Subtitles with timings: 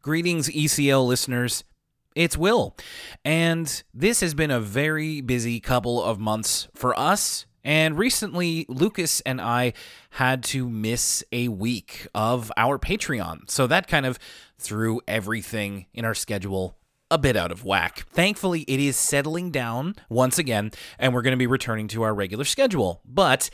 [0.00, 1.64] Greetings, ECL listeners.
[2.14, 2.76] It's Will.
[3.24, 7.46] And this has been a very busy couple of months for us.
[7.64, 9.72] And recently, Lucas and I
[10.10, 13.50] had to miss a week of our Patreon.
[13.50, 14.20] So that kind of
[14.56, 16.76] threw everything in our schedule
[17.10, 18.06] a bit out of whack.
[18.10, 22.14] Thankfully, it is settling down once again, and we're going to be returning to our
[22.14, 23.00] regular schedule.
[23.04, 23.50] But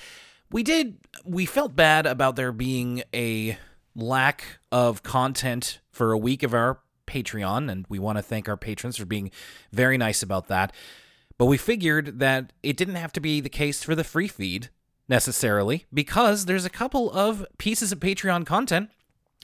[0.53, 3.57] we did, we felt bad about there being a
[3.95, 8.57] lack of content for a week of our Patreon, and we want to thank our
[8.57, 9.31] patrons for being
[9.73, 10.73] very nice about that.
[11.37, 14.71] But we figured that it didn't have to be the case for the free feed
[15.09, 18.91] necessarily, because there's a couple of pieces of Patreon content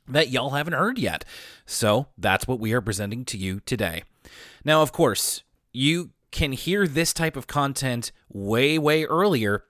[0.08, 1.24] that y'all haven't heard yet.
[1.66, 4.04] So that's what we are presenting to you today.
[4.64, 5.42] Now, of course,
[5.72, 9.64] you can hear this type of content way, way earlier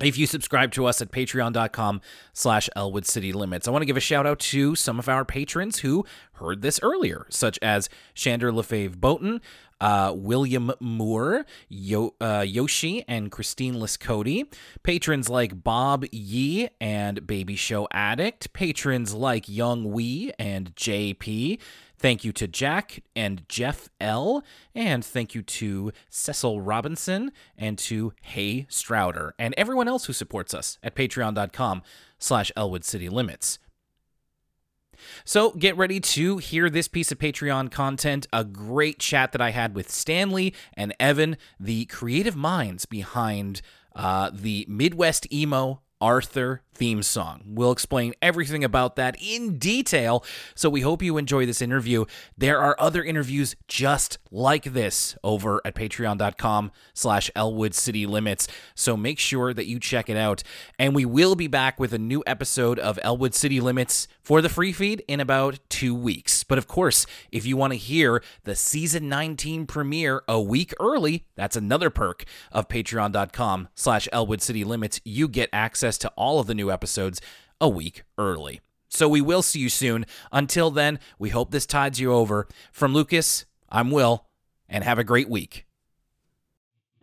[0.00, 2.00] if you subscribe to us at patreon.com
[2.32, 3.06] slash elwood
[3.68, 6.78] i want to give a shout out to some of our patrons who heard this
[6.82, 9.40] earlier such as shander lefave Boaton,
[9.80, 14.44] uh, william moore Yo- uh, yoshi and christine liscody
[14.82, 18.52] patrons like bob yee and baby show addict.
[18.52, 21.58] Patrons like young wee and jp
[22.06, 24.44] Thank you to Jack and Jeff L.
[24.76, 30.54] And thank you to Cecil Robinson and to Hay Strouder and everyone else who supports
[30.54, 31.82] us at patreon.com
[32.20, 33.58] slash Elwood City Limits.
[35.24, 39.50] So get ready to hear this piece of Patreon content, a great chat that I
[39.50, 43.62] had with Stanley and Evan, the creative minds behind
[43.96, 47.42] uh, the Midwest Emo Arthur theme song.
[47.46, 50.24] We'll explain everything about that in detail,
[50.54, 52.04] so we hope you enjoy this interview.
[52.36, 58.96] There are other interviews just like this over at patreon.com slash Elwood City Limits, so
[58.96, 60.42] make sure that you check it out.
[60.78, 64.48] And we will be back with a new episode of Elwood City Limits for the
[64.48, 66.44] free feed in about two weeks.
[66.44, 71.26] But of course, if you want to hear the season 19 premiere a week early,
[71.36, 75.00] that's another perk of patreon.com slash Elwood City Limits.
[75.04, 77.20] You get access to all of the new new episodes
[77.60, 78.60] a week early.
[78.88, 80.06] So we will see you soon.
[80.32, 82.46] Until then, we hope this tides you over.
[82.72, 84.26] From Lucas, I'm Will,
[84.68, 85.66] and have a great week.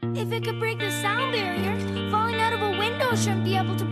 [0.01, 3.75] If it could break the sound barrier, falling out of a window shouldn't be able
[3.77, 3.85] to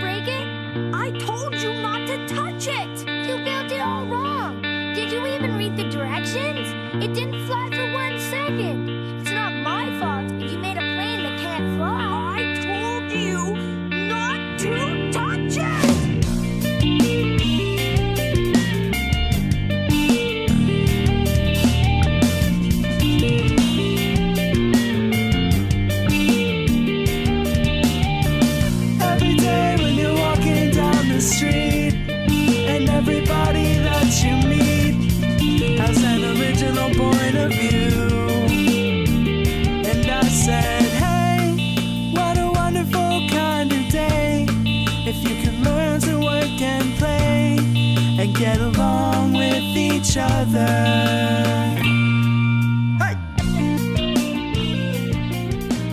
[50.11, 50.67] each other.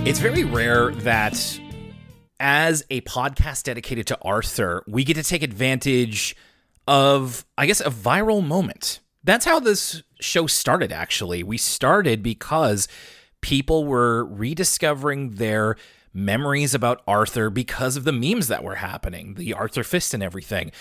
[0.04, 1.60] It's very rare that,
[2.40, 6.34] as a podcast dedicated to Arthur, we get to take advantage
[6.88, 9.00] of, I guess, a viral moment.
[9.22, 11.42] That's how this show started, actually.
[11.42, 12.88] We started because
[13.40, 15.76] people were rediscovering their
[16.14, 20.72] memories about Arthur because of the memes that were happening, the Arthur fist and everything.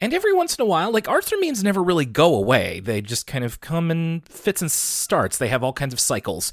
[0.00, 2.80] And every once in a while, like Arthur memes never really go away.
[2.80, 5.38] They just kind of come in fits and starts.
[5.38, 6.52] They have all kinds of cycles.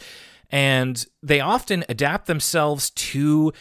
[0.49, 3.51] And they often adapt themselves to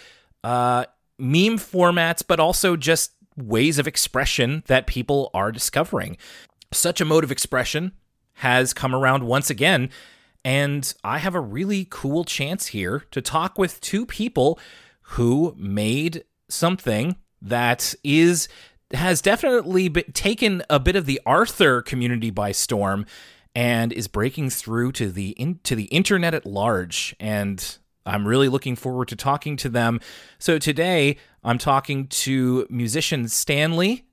[0.44, 0.84] uh,
[1.19, 6.16] meme formats, but also just ways of expression that people are discovering.
[6.72, 7.93] Such a mode of expression
[8.34, 9.91] has come around once again.
[10.44, 14.59] And I have a really cool chance here to talk with two people
[15.03, 18.49] who made something that is
[18.94, 23.06] has definitely been, taken a bit of the Arthur community by storm
[23.55, 28.49] and is breaking through to the in, to the internet at large and I'm really
[28.49, 30.00] looking forward to talking to them.
[30.38, 34.05] So today I'm talking to musician Stanley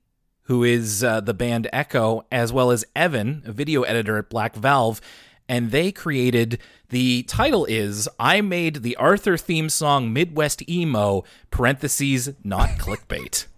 [0.42, 4.54] who is uh, the band Echo as well as Evan, a video editor at Black
[4.54, 5.00] Valve
[5.48, 6.58] and they created
[6.90, 13.46] the title is I made the Arthur theme song Midwest Emo parentheses not clickbait.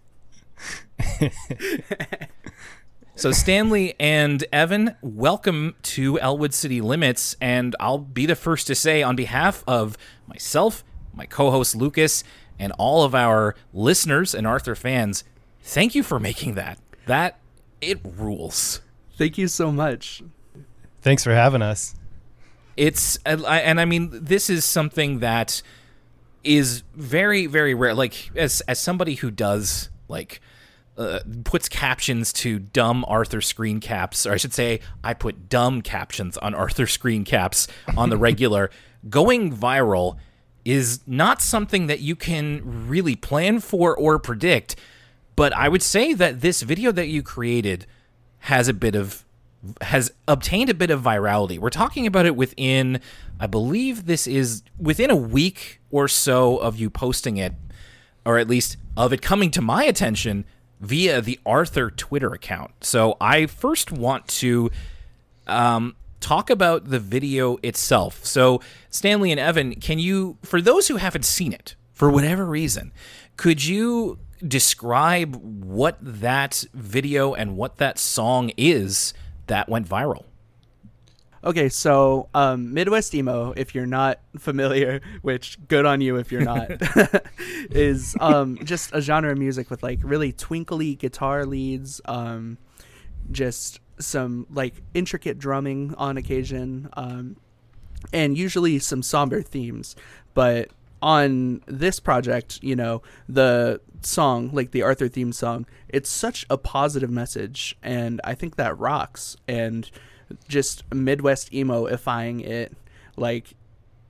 [3.15, 7.37] So, Stanley and Evan, welcome to Elwood City Limits.
[7.41, 10.83] And I'll be the first to say, on behalf of myself,
[11.15, 12.25] my co host Lucas,
[12.59, 15.25] and all of our listeners and Arthur fans,
[15.63, 16.79] thank you for making that.
[17.07, 17.39] That,
[17.81, 18.81] it rules.
[19.19, 20.23] Thank you so much.
[21.03, 21.95] Thanks for having us.
[22.77, 25.61] It's and I, mean this is something that
[26.43, 27.93] is very very rare.
[27.93, 30.41] Like as as somebody who does like
[30.97, 35.83] uh, puts captions to dumb Arthur screen caps, or I should say, I put dumb
[35.83, 37.67] captions on Arthur screen caps
[37.97, 38.71] on the regular.
[39.09, 40.17] Going viral
[40.65, 44.77] is not something that you can really plan for or predict.
[45.35, 47.87] But I would say that this video that you created
[48.41, 49.25] has a bit of
[49.81, 51.59] has obtained a bit of virality.
[51.59, 53.01] We're talking about it within,
[53.39, 57.55] I believe this is within a week or so of you posting it,
[58.27, 60.45] or at least of it coming to my attention
[60.83, 62.85] via the Arthur Twitter account.
[62.85, 64.71] So I first want to
[65.47, 68.25] um, talk about the video itself.
[68.25, 72.93] So, Stanley and Evan, can you, for those who haven't seen it, for whatever reason,
[73.37, 79.15] could you describe what that video and what that song is
[79.47, 80.25] that went viral?
[81.45, 86.43] Okay, so um, Midwest emo, if you're not familiar, which good on you if you're
[86.43, 86.71] not,
[87.71, 92.59] is um, just a genre of music with like really twinkly guitar leads, um,
[93.31, 97.37] just some like intricate drumming on occasion, um,
[98.13, 99.97] and usually some somber themes.
[100.35, 106.47] But on this project, you know, the song, like the Arthur theme song, it's such
[106.49, 109.37] a positive message, and I think that rocks.
[109.49, 109.91] And
[110.49, 112.73] just Midwest emo-ifying it,
[113.17, 113.55] like,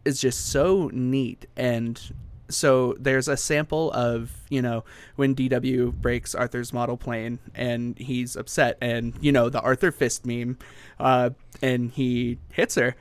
[0.04, 1.46] is just so neat.
[1.56, 2.00] And
[2.48, 4.84] so there's a sample of, you know,
[5.16, 10.26] when DW breaks Arthur's model plane and he's upset, and, you know, the Arthur fist
[10.26, 10.58] meme,
[11.00, 11.30] uh,
[11.62, 12.94] and he hits her.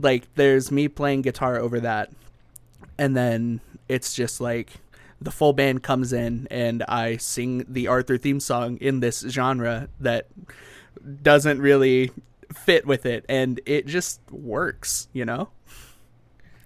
[0.00, 2.10] Like, there's me playing guitar over that.
[2.98, 4.70] And then it's just like
[5.20, 9.88] the full band comes in and I sing the Arthur theme song in this genre
[10.00, 10.26] that
[11.22, 12.10] doesn't really
[12.52, 15.48] fit with it and it just works, you know?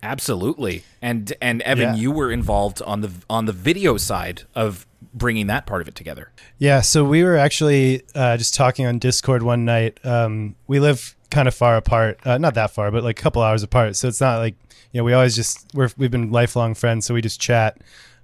[0.03, 0.85] Absolutely.
[1.03, 1.95] And and Evan, Yeah.
[1.97, 5.95] you were involved on the on the video side of bringing that part of it
[5.95, 6.31] together.
[6.59, 9.99] Yeah, so we were actually uh, just talking on Discord one night.
[10.05, 13.43] Um, we live kind of far apart, uh, not that far, but like a couple
[13.43, 13.97] hours apart.
[13.97, 14.55] So it's not like
[14.93, 17.79] you know we always just we're we've been lifelong friends, so we just chat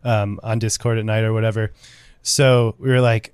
[0.05, 1.73] um, on Discord at night or whatever.
[2.23, 3.33] So we were like,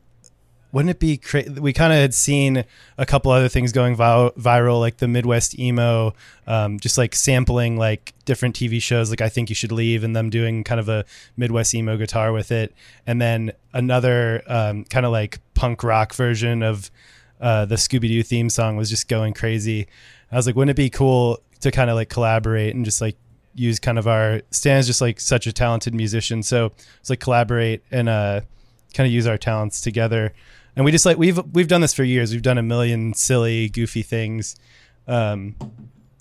[0.71, 1.49] wouldn't it be crazy?
[1.51, 2.65] We kind of had seen
[2.99, 6.15] a couple other things going vi- viral, like the Midwest emo,
[6.47, 10.15] um, just like sampling like different TV shows, like I Think You Should Leave, and
[10.15, 11.05] them doing kind of a
[11.37, 12.75] Midwest emo guitar with it.
[13.07, 16.91] And then another um, kind of like punk rock version of
[17.41, 19.87] uh, the Scooby Doo theme song was just going crazy.
[20.31, 23.17] I was like, wouldn't it be cool to kind of like collaborate and just like
[23.55, 26.43] use kind of our Stan's just like such a talented musician.
[26.43, 28.43] So it's like collaborate and uh,
[28.95, 30.33] kind of use our talents together.
[30.79, 32.31] And we just like we've we've done this for years.
[32.31, 34.55] We've done a million silly, goofy things.
[35.09, 35.57] Um,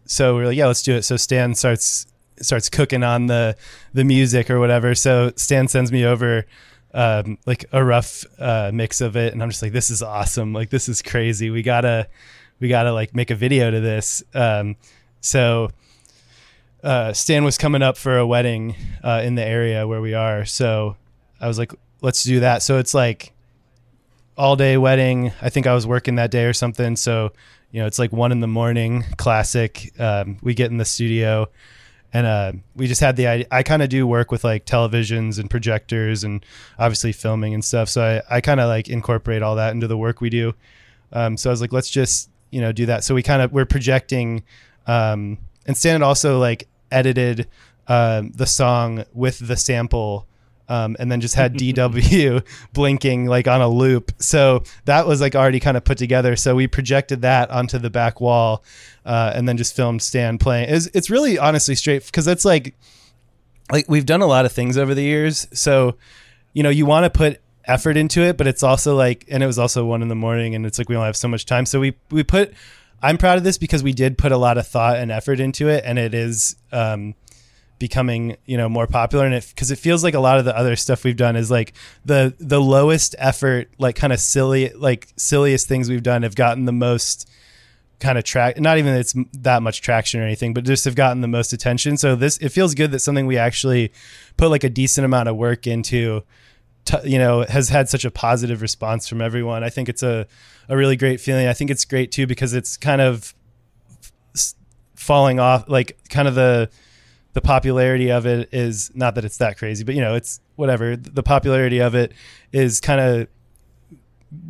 [0.06, 1.04] so we're like, yeah, let's do it.
[1.04, 2.08] So Stan starts
[2.42, 3.56] starts cooking on the
[3.94, 4.96] the music or whatever.
[4.96, 6.48] So Stan sends me over
[6.92, 10.54] um, like a rough uh, mix of it, and I'm just like, this is awesome.
[10.54, 11.52] Like this is crazy.
[11.52, 12.08] We gotta
[12.60, 14.24] we gotta like make a video to this.
[14.34, 14.76] Um,
[15.22, 15.70] so
[16.84, 20.46] uh, Stan was coming up for a wedding uh, in the area where we are.
[20.46, 20.96] So
[21.40, 22.64] I was like, let's do that.
[22.64, 23.34] So it's like
[24.38, 25.32] all day wedding.
[25.42, 26.96] I think I was working that day or something.
[26.96, 27.34] So,
[27.72, 29.94] you know, it's like one in the morning, classic.
[30.00, 31.50] Um, we get in the studio
[32.14, 33.48] and uh, we just had the idea.
[33.52, 36.46] I kind of do work with like televisions and projectors and
[36.80, 37.90] obviously filming and stuff.
[37.90, 40.54] So I, I kind of like incorporate all that into the work we do.
[41.12, 43.04] Um, so I was like, let's just, you know, do that.
[43.04, 44.44] So we kind of, we're projecting,
[44.86, 47.48] um, and Stan had also like edited
[47.88, 50.28] um, the song with the sample
[50.70, 54.12] um, and then just had DW blinking like on a loop.
[54.20, 56.36] So that was like already kind of put together.
[56.36, 58.64] So we projected that onto the back wall
[59.06, 60.70] uh, and then just filmed Stan playing.
[60.70, 62.76] It's, it's really honestly straight because that's like,
[63.72, 65.48] like we've done a lot of things over the years.
[65.54, 65.98] So,
[66.54, 69.48] you know, you want to put effort into it, but it's also like, and it
[69.48, 71.66] was also one in the morning and it's like, we only have so much time.
[71.66, 72.54] So we, we put,
[73.02, 75.68] I'm proud of this because we did put a lot of thought and effort into
[75.68, 77.14] it and it is, um,
[77.80, 79.26] becoming you know more popular.
[79.26, 81.52] And it because it feels like a lot of the other stuff we've done is
[81.52, 81.74] like
[82.06, 86.66] the the lowest effort like kind of silly like silliest things we've done have gotten
[86.66, 87.30] the most
[88.00, 90.96] kind of track not even that it's that much traction or anything but just have
[90.96, 91.98] gotten the most attention.
[91.98, 93.92] So this it feels good that something we actually
[94.38, 96.24] put like a decent amount of work into
[96.86, 99.64] t- you know has had such a positive response from everyone.
[99.64, 100.28] I think it's a
[100.70, 101.48] a really great feeling.
[101.48, 103.34] I think it's great too because it's kind of
[104.96, 106.70] falling off like kind of the
[107.38, 110.96] the popularity of it is not that it's that crazy, but you know, it's whatever.
[110.96, 112.12] The popularity of it
[112.52, 113.28] is kind of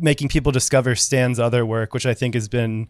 [0.00, 2.88] making people discover Stan's other work, which I think has been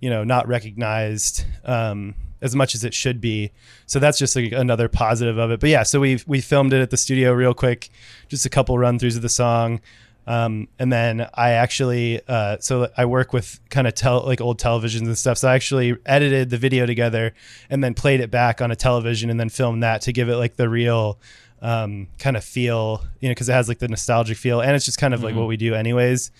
[0.00, 3.50] you know, not recognized um, as much as it should be.
[3.86, 5.60] So that's just like another positive of it.
[5.60, 7.90] But yeah, so we we filmed it at the studio real quick,
[8.28, 9.80] just a couple run throughs of the song.
[10.28, 14.60] Um, and then I actually, uh, so I work with kind of tel- like old
[14.60, 15.38] televisions and stuff.
[15.38, 17.32] So I actually edited the video together
[17.70, 20.36] and then played it back on a television and then filmed that to give it
[20.36, 21.18] like the real
[21.62, 24.84] um, kind of feel, you know, because it has like the nostalgic feel and it's
[24.84, 26.30] just kind of like what we do anyways,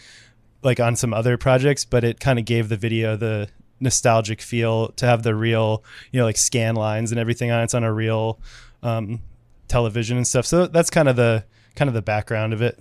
[0.62, 1.87] like on some other projects.
[1.87, 3.49] But it kind of gave the video the
[3.80, 7.64] nostalgic feel to have the real, you know, like scan lines and everything on it.
[7.64, 8.38] It's on a real
[8.83, 9.23] um,
[9.66, 10.45] television and stuff.
[10.45, 12.78] So that's kind of the kind of the background of it.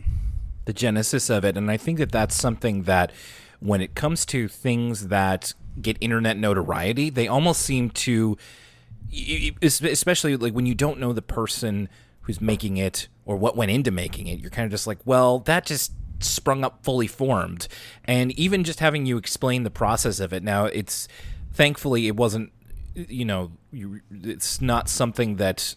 [0.67, 1.57] The genesis of it.
[1.57, 3.11] And I think that that's something that
[3.59, 8.37] when it comes to things that get internet notoriety, they almost seem to,
[9.61, 11.87] especially like when you don't know the person
[12.21, 15.39] who's making it or what went into making it, you're kind of just like, well,
[15.39, 17.69] that just sprung up fully formed.
[18.03, 21.07] And even just having you explain the process of it now, it's
[21.53, 22.51] thankfully it wasn't,
[22.93, 25.75] you know, you, it's not something that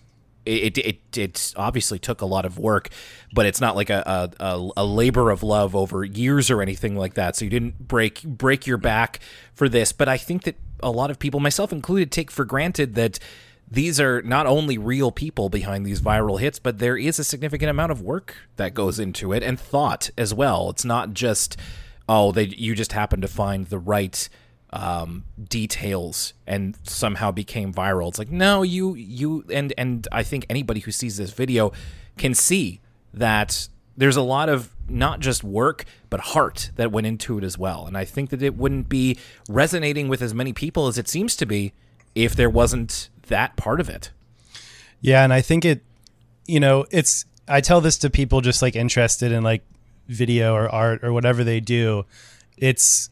[0.51, 2.89] it, it it it obviously took a lot of work,
[3.33, 7.15] but it's not like a, a, a, labor of love over years or anything like
[7.15, 7.37] that.
[7.37, 9.21] So you didn't break break your back
[9.55, 9.93] for this.
[9.93, 13.19] But I think that a lot of people, myself included, take for granted that
[13.71, 17.71] these are not only real people behind these viral hits, but there is a significant
[17.71, 20.71] amount of work that goes into it and thought as well.
[20.71, 21.57] It's not just
[22.09, 24.29] oh they you just happen to find the right
[24.73, 28.09] um, details and somehow became viral.
[28.09, 31.73] It's like no, you you and and I think anybody who sees this video
[32.17, 32.81] can see
[33.13, 37.59] that there's a lot of not just work but heart that went into it as
[37.59, 37.87] well.
[37.87, 41.37] And I think that it wouldn't be resonating with as many people as it seems
[41.37, 41.73] to be
[42.15, 44.11] if there wasn't that part of it.
[45.01, 45.83] Yeah, and I think it,
[46.47, 47.25] you know, it's.
[47.49, 49.63] I tell this to people just like interested in like
[50.07, 52.05] video or art or whatever they do.
[52.57, 53.09] It's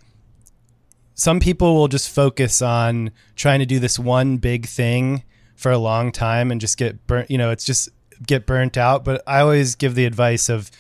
[1.19, 5.25] some people will just focus on trying to do this one big thing
[5.57, 7.29] for a long time and just get burnt.
[7.29, 7.89] You know, it's just
[8.25, 9.05] get burnt out.
[9.05, 10.71] But I always give the advice of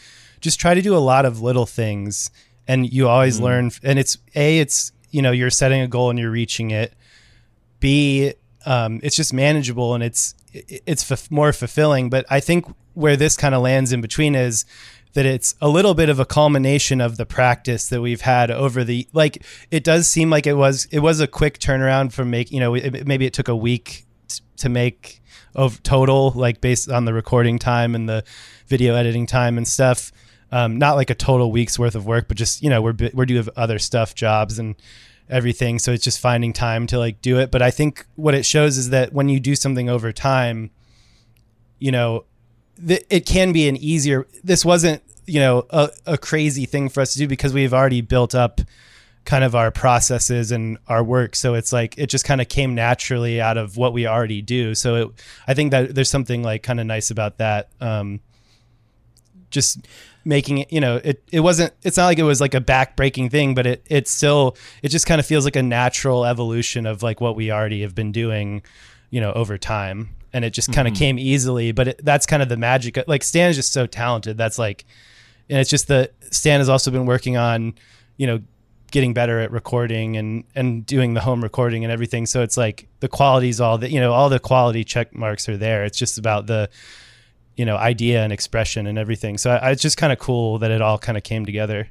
[0.41, 2.31] just try to do a lot of little things,
[2.69, 3.73] and you always learn.
[3.83, 6.95] And it's a, it's you know, you're setting a goal and you're reaching it.
[7.81, 8.33] B,
[8.65, 12.11] um, it's just manageable and it's it's f- more fulfilling.
[12.11, 14.65] But I think where this kind of lands in between is
[15.15, 18.85] that it's a little bit of a culmination of the practice that we've had over
[18.85, 19.45] the like.
[19.71, 22.75] It does seem like it was it was a quick turnaround from make you know
[22.75, 25.23] it, maybe it took a week t- to make
[25.55, 28.25] of total like based on the recording time and the
[28.67, 30.13] video editing time and stuff.
[30.51, 33.27] Um, not like a total week's worth of work, but just you know we're we're
[33.27, 34.77] doing other stuff, jobs and
[35.29, 35.79] everything.
[35.79, 37.51] So it's just finding time to like do it.
[37.51, 40.71] But I think what it shows is that when you do something over time,
[41.79, 42.25] you know,
[42.87, 44.27] th- it can be an easier.
[44.45, 48.01] This wasn't you know a, a crazy thing for us to do because we've already
[48.01, 48.61] built up
[49.25, 52.75] kind of our processes and our work so it's like it just kind of came
[52.75, 55.09] naturally out of what we already do so it,
[55.47, 58.21] i think that there's something like kind of nice about that um
[59.51, 59.87] just
[60.25, 63.29] making it you know it it wasn't it's not like it was like a back-breaking
[63.29, 67.03] thing but it it still it just kind of feels like a natural evolution of
[67.03, 68.63] like what we already have been doing
[69.11, 70.99] you know over time and it just kind of mm-hmm.
[70.99, 74.37] came easily but it, that's kind of the magic like stan is just so talented
[74.37, 74.85] that's like
[75.49, 77.75] and it's just that stan has also been working on
[78.17, 78.41] you know
[78.91, 82.89] getting better at recording and and doing the home recording and everything so it's like
[83.01, 86.19] the quality's all that you know all the quality check marks are there it's just
[86.19, 86.69] about the
[87.57, 90.71] you know idea and expression and everything so I, it's just kind of cool that
[90.71, 91.89] it all kind of came together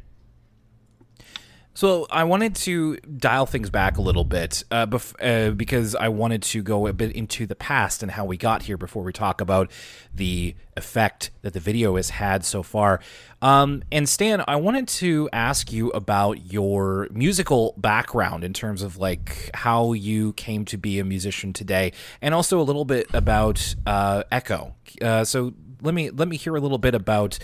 [1.77, 6.07] So I wanted to dial things back a little bit uh, bef- uh, because I
[6.07, 9.13] wanted to go a bit into the past and how we got here before we
[9.13, 9.69] talk about
[10.11, 12.99] the effect that the video has had so far.
[13.43, 18.97] Um, and Stan, I wanted to ask you about your musical background in terms of
[18.97, 21.93] like how you came to be a musician today,
[22.23, 24.73] and also a little bit about uh, Echo.
[24.99, 25.53] Uh, so
[25.83, 27.37] let me let me hear a little bit about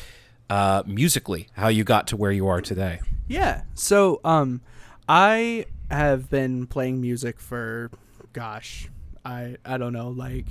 [0.49, 2.99] uh, musically how you got to where you are today.
[3.27, 3.63] Yeah.
[3.73, 4.61] So, um,
[5.07, 7.91] I have been playing music for,
[8.33, 8.89] gosh,
[9.25, 10.45] I I don't know, like,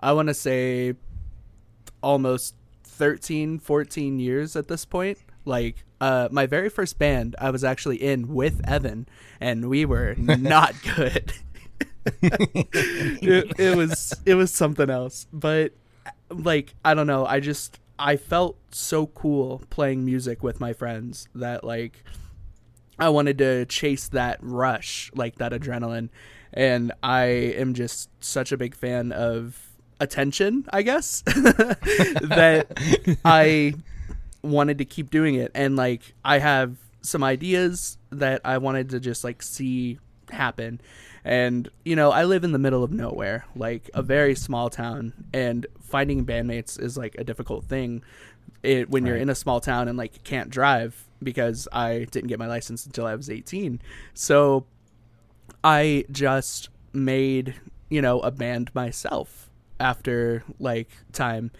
[0.00, 0.94] I want to say,
[2.02, 2.54] almost
[2.84, 5.18] 13, 14 years at this point.
[5.44, 9.06] Like, uh, my very first band I was actually in with Evan,
[9.40, 11.32] and we were not good.
[12.22, 15.72] it, it was it was something else, but
[16.28, 21.28] like I don't know, I just I felt so cool playing music with my friends
[21.34, 22.02] that like
[22.98, 26.10] I wanted to chase that rush, like that adrenaline.
[26.52, 29.58] And I am just such a big fan of
[30.00, 32.66] attention, I guess, that
[33.24, 33.74] I
[34.42, 35.50] wanted to keep doing it.
[35.54, 39.98] And like I have some ideas that I wanted to just like see
[40.30, 40.80] happen.
[41.24, 45.12] And you know, I live in the middle of nowhere, like a very small town,
[45.32, 48.02] and finding bandmates is like a difficult thing.
[48.62, 52.38] It, when you're in a small town and like can't drive because I didn't get
[52.38, 53.80] my license until I was 18.
[54.12, 54.66] So
[55.62, 57.54] I just made,
[57.88, 59.50] you know, a band myself
[59.80, 61.50] after like time.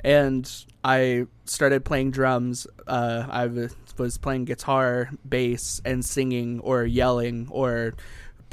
[0.00, 0.50] And
[0.84, 2.66] I started playing drums.
[2.86, 7.94] Uh, I was, was playing guitar, bass, and singing or yelling or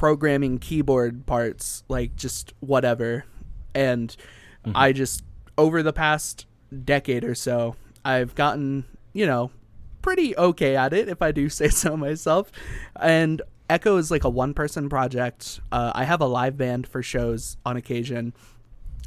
[0.01, 3.23] programming keyboard parts, like just whatever.
[3.75, 4.17] And
[4.73, 5.23] I just,
[5.59, 6.47] over the past
[6.83, 9.51] decade or so, I've gotten, you know,
[10.01, 12.51] pretty okay at it, if I do say so myself.
[12.99, 15.59] And Echo is like a one person project.
[15.71, 18.33] Uh, I have a live band for shows on occasion,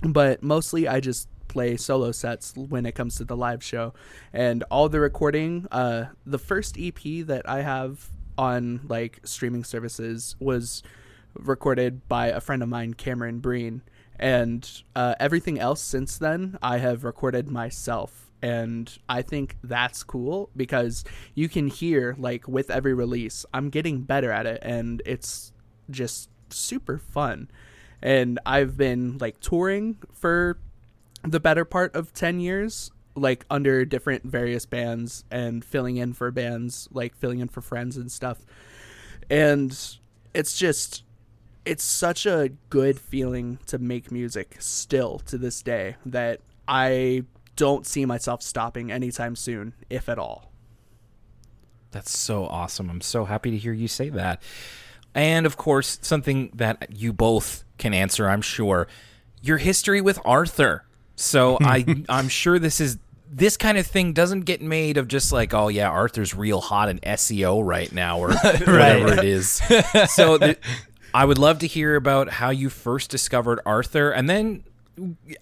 [0.01, 3.95] but mostly I just play solo sets when it comes to the live show.
[4.33, 10.37] And all the recording, uh, the first EP that I have on like streaming services
[10.39, 10.83] was
[11.35, 13.83] recorded by a friend of mine, Cameron Breen.
[14.19, 20.51] And uh, everything else since then, I have recorded myself and I think that's cool
[20.55, 21.03] because
[21.35, 25.55] you can hear like with every release, I'm getting better at it, and it's
[25.89, 27.51] just super fun.
[28.03, 30.59] And I've been like touring for
[31.23, 36.31] the better part of 10 years like under different various bands and filling in for
[36.31, 38.39] bands like filling in for friends and stuff
[39.31, 39.97] and
[40.35, 41.05] it's just
[41.65, 47.23] it's such a good feeling to make music still to this day that i
[47.57, 50.51] don't see myself stopping anytime soon if at all
[51.95, 52.91] That's so awesome.
[52.91, 54.43] I'm so happy to hear you say that.
[55.15, 58.89] And of course, something that you both can answer, I'm sure,
[59.41, 60.85] your history with Arthur.
[61.15, 62.99] So I I'm sure this is
[63.37, 66.89] this kind of thing doesn't get made of just like, oh yeah, Arthur's real hot
[66.89, 69.61] in SEO right now or whatever it is.
[70.09, 70.59] So th-
[71.13, 74.63] I would love to hear about how you first discovered Arthur and then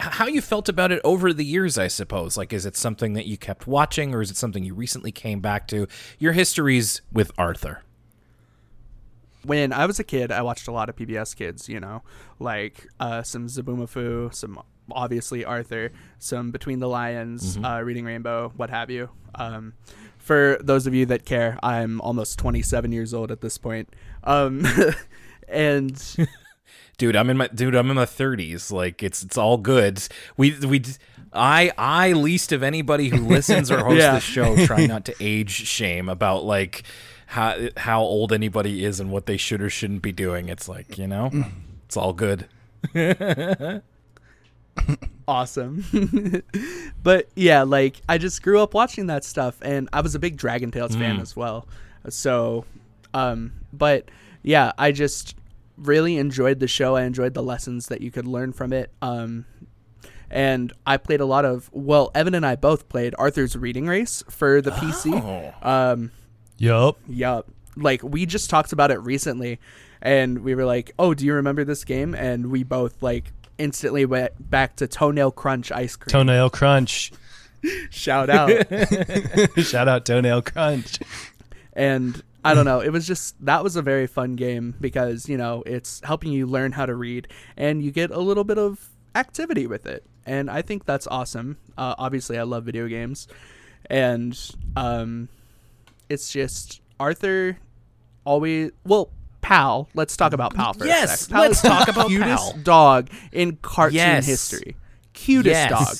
[0.00, 2.38] how you felt about it over the years, I suppose.
[2.38, 5.40] Like, is it something that you kept watching, or is it something you recently came
[5.40, 5.86] back to?
[6.18, 7.82] Your histories with Arthur.
[9.44, 12.02] when I was a kid, I watched a lot of PBS Kids, you know,
[12.38, 18.70] like uh, some Zoboomafoo, some obviously Arthur, some Between the Lions, uh, Reading Rainbow, what
[18.70, 19.10] have you.
[19.34, 19.74] Um,
[20.18, 23.88] for those of you that care, I'm almost 27 years old at this point.
[24.24, 24.66] Um,
[25.48, 26.00] and
[26.98, 27.74] Dude, I'm in my dude.
[27.74, 28.70] I'm in my 30s.
[28.70, 30.06] Like it's it's all good.
[30.36, 30.82] We we
[31.32, 34.14] I I least of anybody who listens or hosts Yeah.
[34.14, 36.84] this show try not to age shame about like
[37.26, 40.48] how how old anybody is and what they should or shouldn't be doing.
[40.48, 41.30] It's like you know,
[41.86, 42.46] it's all good.
[45.28, 46.42] Awesome.
[47.02, 50.36] but yeah, like I just grew up watching that stuff and I was a big
[50.36, 51.66] Dragon Tales fan as well.
[52.08, 52.64] So
[53.14, 54.10] um but
[54.42, 55.36] yeah, I just
[55.76, 56.96] really enjoyed the show.
[56.96, 58.90] I enjoyed the lessons that you could learn from it.
[59.00, 59.46] Um
[60.30, 64.22] and I played a lot of well, Evan and I both played Arthur's Reading Race
[64.28, 65.64] for the PC.
[65.64, 66.10] Um
[66.58, 66.98] Yup.
[67.08, 67.50] Yup.
[67.76, 69.58] Like we just talked about it recently
[70.02, 74.04] and we were like, "Oh, do you remember this game?" And we both like instantly
[74.04, 76.10] went back to Toenail Crunch ice cream.
[76.10, 77.12] Toenail Crunch.
[77.90, 78.50] Shout out.
[79.58, 80.98] Shout out Toenail Crunch.
[81.72, 85.36] and I don't know, it was just that was a very fun game because, you
[85.36, 88.90] know, it's helping you learn how to read and you get a little bit of
[89.14, 90.04] activity with it.
[90.26, 91.56] And I think that's awesome.
[91.78, 93.28] Uh, obviously, I love video games.
[93.88, 94.36] And
[94.76, 95.28] um
[96.08, 97.58] it's just Arthur
[98.24, 99.10] always well
[99.52, 99.88] Pal.
[99.94, 101.30] Let's talk about Pal for Yes, a sec.
[101.30, 102.62] Pal let's is the talk about cutest Pal.
[102.62, 104.26] dog in cartoon Yes.
[104.26, 104.76] history.
[105.12, 105.96] Cutest dog.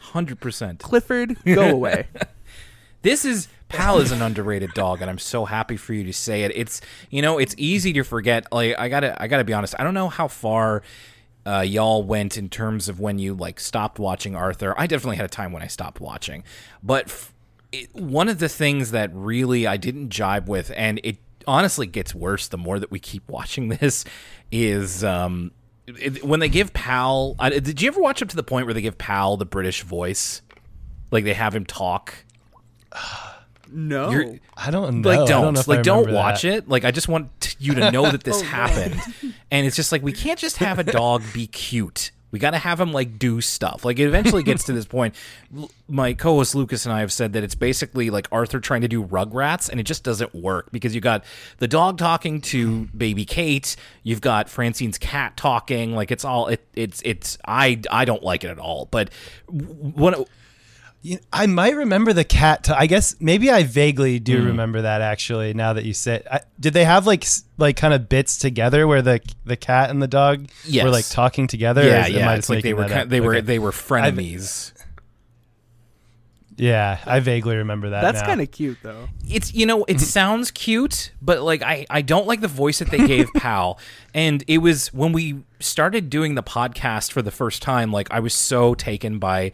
[0.00, 0.80] hundred percent.
[0.80, 2.08] Clifford, go away.
[3.02, 6.42] This is Pal is an underrated dog, and I'm so happy for you to say
[6.42, 6.50] it.
[6.56, 8.46] It's you know it's easy to forget.
[8.52, 9.74] Like I gotta I gotta be honest.
[9.78, 10.82] I don't know how far
[11.46, 14.74] uh, y'all went in terms of when you like stopped watching Arthur.
[14.76, 16.42] I definitely had a time when I stopped watching,
[16.82, 17.32] but f-
[17.72, 22.14] it, one of the things that really I didn't jibe with, and it honestly gets
[22.14, 24.04] worse the more that we keep watching this,
[24.50, 25.52] is um,
[25.86, 27.34] it, when they give Pal.
[27.34, 30.42] Did you ever watch up to the point where they give Pal the British voice?
[31.10, 32.14] Like they have him talk.
[33.72, 34.10] No.
[34.10, 35.08] You're- I don't know.
[35.08, 35.54] like don't, don't.
[35.54, 36.54] know like don't watch that.
[36.54, 36.68] it.
[36.68, 39.00] Like i just want you to know that Oh, this happened.
[39.50, 42.10] And it's just like we can't just have a dog be cute.
[42.32, 43.84] We got to have him like do stuff.
[43.84, 45.16] Like it eventually gets to this point.
[45.88, 49.02] My co-host lucas and i have said that it's basically like arthur trying to do
[49.04, 51.24] rugrats and it just doesn't work because you got
[51.58, 53.74] the dog talking to baby kate.
[54.04, 55.94] You've got francine's cat talking.
[55.96, 58.86] Like it's all it, it's it's i i don't like it at all.
[58.90, 59.10] But
[59.46, 60.26] w- one You
[61.32, 62.64] I might remember the cat.
[62.64, 64.48] T- I guess maybe I vaguely do hmm.
[64.48, 65.54] remember that actually.
[65.54, 67.24] Now that you say, I, did they have like
[67.56, 70.84] like kind of bits together where the the cat and the dog Yes.
[70.84, 71.82] were like talking together?
[71.84, 72.34] yeah, is- yeah.
[72.34, 73.08] It's like they were that ki- up?
[73.08, 73.40] they were Okay.
[73.40, 74.72] they were frenemies.
[76.58, 78.02] yeah, I vaguely remember that.
[78.02, 79.08] That's kind of cute though.
[79.26, 80.04] it's you know it mm-hmm.
[80.04, 83.78] sounds cute but like I, I don't like the voice that they gave pal
[84.12, 88.18] and it was when we started doing the podcast for the first time like i
[88.18, 89.52] was so taken by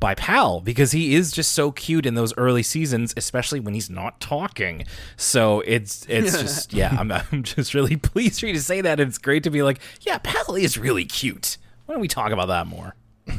[0.00, 3.90] by pal because he is just so cute in those early seasons especially when he's
[3.90, 4.86] not talking.
[5.16, 8.98] So it's it's just yeah I'm, I'm just really pleased for you to say that.
[8.98, 11.58] It's great to be like yeah pal is really cute.
[11.86, 12.94] Why don't we talk about that more?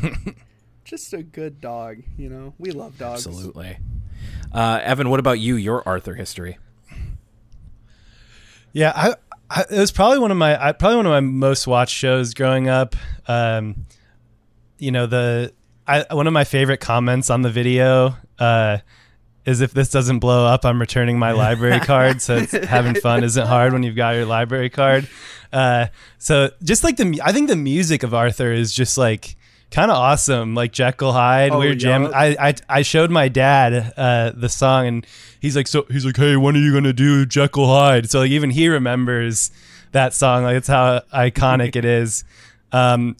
[0.83, 2.53] Just a good dog, you know.
[2.59, 3.25] We love dogs.
[3.25, 3.77] absolutely.
[4.51, 6.57] Uh, evan what about you your arthur history?
[8.73, 9.15] Yeah, I,
[9.49, 12.33] I it was probably one of my I, probably one of my most watched shows
[12.33, 12.95] growing up.
[13.27, 13.85] Um,
[14.79, 15.53] you know the
[15.87, 18.79] I one of my favorite comments on the video uh,
[19.45, 22.21] is if this doesn't blow up, I'm returning my library card.
[22.21, 25.09] So it's, having fun isn't hard when you've got your library card.
[25.51, 29.35] Uh, so just like the I think the music of Arthur is just like
[29.71, 30.53] kind of awesome.
[30.55, 32.11] Like Jekyll Hyde, Oh, we were jamming.
[32.11, 32.17] yeah.
[32.17, 35.07] I, I I showed my dad uh, the song, and
[35.39, 38.09] he's like, so he's like, hey, when are you gonna do Jekyll Hyde?
[38.09, 39.51] So like even he remembers
[39.93, 40.43] that song.
[40.43, 42.23] Like it's how iconic it is.
[42.71, 43.17] Um,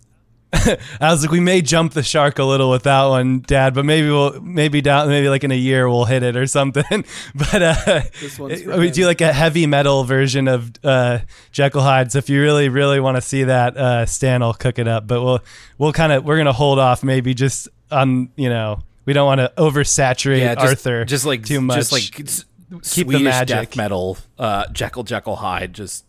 [1.00, 3.86] I was like, we may jump the shark a little with that one, Dad, but
[3.86, 6.84] maybe we'll maybe down maybe like in a year we'll hit it or something.
[7.36, 8.94] but uh, This one's for we him.
[8.94, 11.20] do like a heavy metal version of uh,
[11.52, 12.12] Jekyll Hyde.
[12.12, 15.08] So if you really really want to see that, uh, Stan will cook it up.
[15.08, 15.40] But we'll
[15.78, 19.40] we'll kind of we're gonna hold off maybe just on you know we don't want
[19.40, 21.78] to oversaturate just, Arthur just like too much.
[21.78, 22.46] just like s-
[22.84, 23.48] Keep the magic.
[23.72, 26.06] death metal uh jekyll jekyll hyde just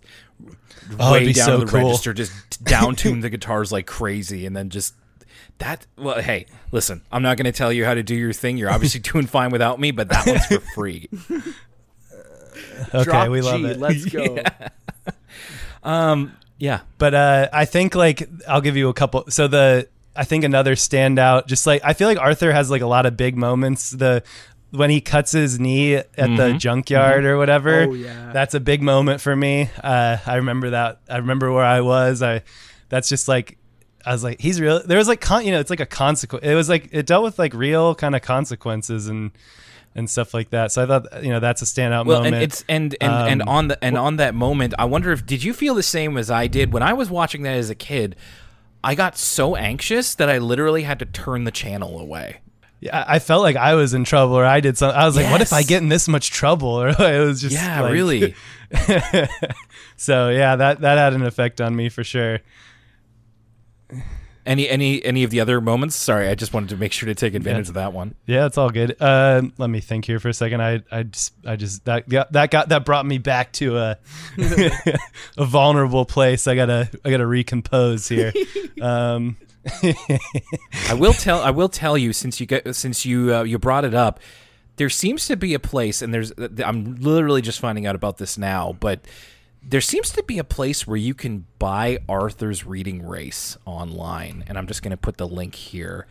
[0.98, 1.80] Oh, way down so the cool.
[1.88, 4.94] register just down tune the guitars like crazy and then just
[5.58, 8.56] that well hey listen i'm not going to tell you how to do your thing
[8.56, 11.08] you're obviously doing fine without me but that one's for free
[12.94, 13.78] okay, Drop we love G, it.
[13.78, 14.38] Let's go.
[15.82, 19.24] Um, yeah But uh, I think like I'll give you a couple.
[19.28, 22.86] So the I think another standout, just like I feel like Arthur has like a
[22.86, 23.90] lot of big moments.
[23.90, 24.22] The
[24.72, 28.32] when he cuts his knee at the junkyard or whatever, Oh, yeah.
[28.32, 29.70] that's a big moment for me.
[29.82, 31.00] Uh, I remember that.
[31.08, 32.22] I remember where I was.
[32.22, 32.42] I
[32.88, 33.56] that's just like
[34.04, 34.82] I was like he's real.
[34.84, 36.44] There was like con- you know it's like a consequence.
[36.44, 39.30] It was like it dealt with like real kind of consequences and
[39.94, 40.72] and stuff like that.
[40.72, 42.34] So I thought you know that's a standout well moment.
[42.36, 45.26] and it's and and, and Um, on the and on that moment i wonder if
[45.26, 47.74] did you feel the same as i did when i was watching that as a
[47.74, 48.16] kid
[48.82, 52.40] i got so anxious that i literally had to turn the channel away
[52.84, 54.98] Yeah, I felt like I was in trouble or I did something.
[54.98, 56.68] I was like, what if I get in this much trouble?
[56.82, 58.34] Or it was just yeah like- really
[59.96, 62.40] so yeah, that that had an effect on me for sure.
[64.44, 65.94] Any any any of the other moments?
[65.94, 68.16] Sorry, I just wanted to make sure to take advantage of that one.
[68.26, 68.96] Yeah, it's all good.
[69.00, 70.60] Uh, let me think here for a second.
[70.60, 73.98] I I just I just that yeah, that got that brought me back to a
[75.38, 76.48] a vulnerable place.
[76.48, 78.32] I gotta I gotta recompose here.
[78.80, 79.36] um,
[80.88, 83.84] I will tell I will tell you since you get since you uh, you brought
[83.84, 84.20] it up.
[84.76, 86.32] There seems to be a place, and there's
[86.64, 89.00] I'm literally just finding out about this now, but
[89.62, 94.58] there seems to be a place where you can buy Arthur's reading race online, and
[94.58, 96.06] I'm just gonna put the link here.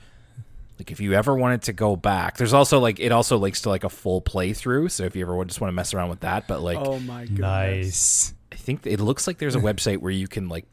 [0.80, 3.70] Like if you ever wanted to go back, there's also like it also links to
[3.70, 4.90] like a full playthrough.
[4.92, 7.26] So if you ever just want to mess around with that, but like Oh my
[7.26, 7.40] goodness.
[7.40, 8.34] nice.
[8.52, 10.66] I think it looks like there's a website where you can like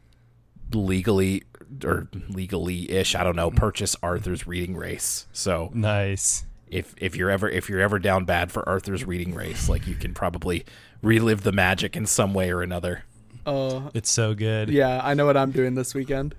[0.73, 1.43] legally
[1.85, 5.27] or legally ish, I don't know, purchase Arthur's reading race.
[5.33, 6.45] So Nice.
[6.69, 9.95] if if you're ever if you're ever down bad for Arthur's reading race, like you
[9.95, 10.65] can probably
[11.03, 13.05] relive the magic in some way or another.
[13.47, 14.69] Oh, It's so good.
[14.69, 15.01] yeah.
[15.03, 16.35] I know what I'm doing this weekend.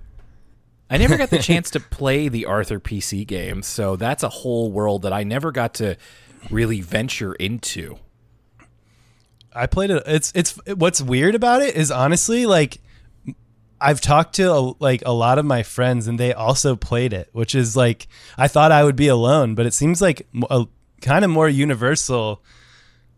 [0.92, 4.70] I never got the chance to play the Arthur PC game, so that's a whole
[4.72, 5.96] world that I never got to
[6.50, 7.98] really venture into.
[9.54, 10.02] I played it.
[10.06, 12.80] It's it's what's weird about it is honestly like
[13.80, 17.28] I've talked to a, like a lot of my friends and they also played it,
[17.32, 20.66] which is like I thought I would be alone, but it seems like a,
[21.00, 22.42] kind of more universal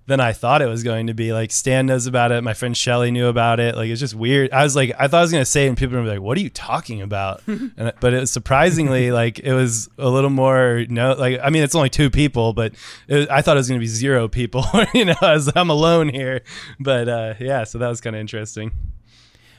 [0.06, 1.32] than I thought it was going to be.
[1.32, 3.76] Like Stan knows about it, my friend Shelly knew about it.
[3.76, 4.50] Like it's just weird.
[4.52, 6.20] I was like I thought I was going to say it and people were like,
[6.20, 10.30] "What are you talking about?" and, but it was surprisingly like it was a little
[10.30, 12.74] more no like I mean it's only two people, but
[13.08, 14.64] it, I thought it was going to be zero people.
[14.94, 16.42] you know, as I'm alone here.
[16.80, 18.72] But uh, yeah, so that was kind of interesting.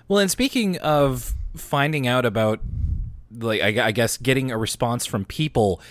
[0.08, 2.60] Well, and speaking of finding out about,
[3.32, 5.82] like, I, I guess getting a response from people,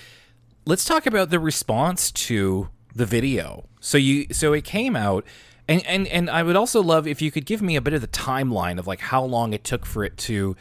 [0.67, 3.65] let's talk about the response to the video.
[3.81, 5.25] So you, so it came out,
[5.69, 8.01] and and and I would also love if you could give me a bit of
[8.01, 10.57] the timeline of like how long it took for it to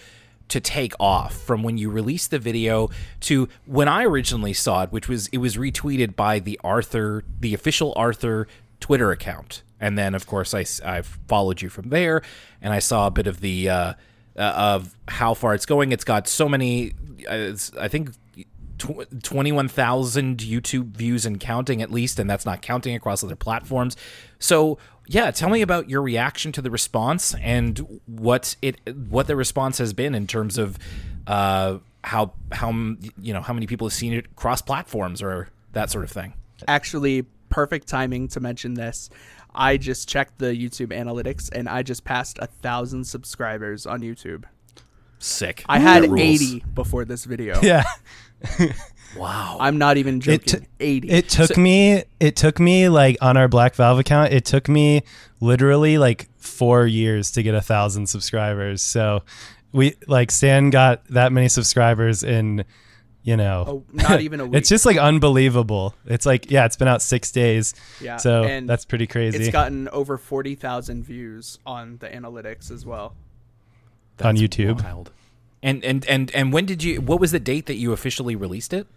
[0.48, 2.90] to take off from when you released the video
[3.22, 7.54] to when I originally saw it, which was it was retweeted by the Arthur, the
[7.54, 8.48] official Arthur
[8.80, 12.22] Twitter account, and then of course I I followed you from there,
[12.62, 13.94] and I saw a bit of the uh,
[14.38, 15.92] uh, of how far it's going.
[15.92, 16.94] It's got so many,
[17.28, 18.12] uh, I think.
[18.78, 23.96] tw- 21,000 YouTube views and counting at least, and that's not counting across other platforms.
[24.40, 29.36] So, yeah, tell me about your reaction to the response and what it what the
[29.36, 30.80] response has been in terms of
[31.28, 35.92] uh, how how you know how many people have seen it cross platforms or that
[35.92, 36.34] sort of thing.
[36.68, 39.10] Actually, perfect timing to mention this.
[39.54, 44.46] I just checked the YouTube analytics and I just passed a thousand subscribers on YouTube.
[45.20, 45.64] Sick.
[45.68, 47.60] I had 80 before this video.
[47.62, 47.84] Yeah.
[49.16, 49.58] Wow.
[49.60, 50.36] I'm not even joking.
[50.36, 51.10] It t- 80.
[51.10, 55.04] It took me it took me like on our Black Valve account, it took me
[55.40, 58.82] literally like four years to get a thousand subscribers.
[58.82, 59.24] So
[59.72, 62.64] we like Stan got that many subscribers in
[63.24, 64.56] you know Oh, not even a week.
[64.58, 65.94] it's just like unbelievable.
[66.06, 67.74] It's like yeah, it's been out six days.
[68.02, 69.38] Yeah, So and that's pretty crazy.
[69.38, 73.14] It's gotten over 40,000 views on the analytics as well.
[74.24, 74.84] on YouTube.
[74.84, 75.12] Wild.
[75.64, 77.02] And and and and when did you?
[77.02, 78.88] What was the date that you officially released it?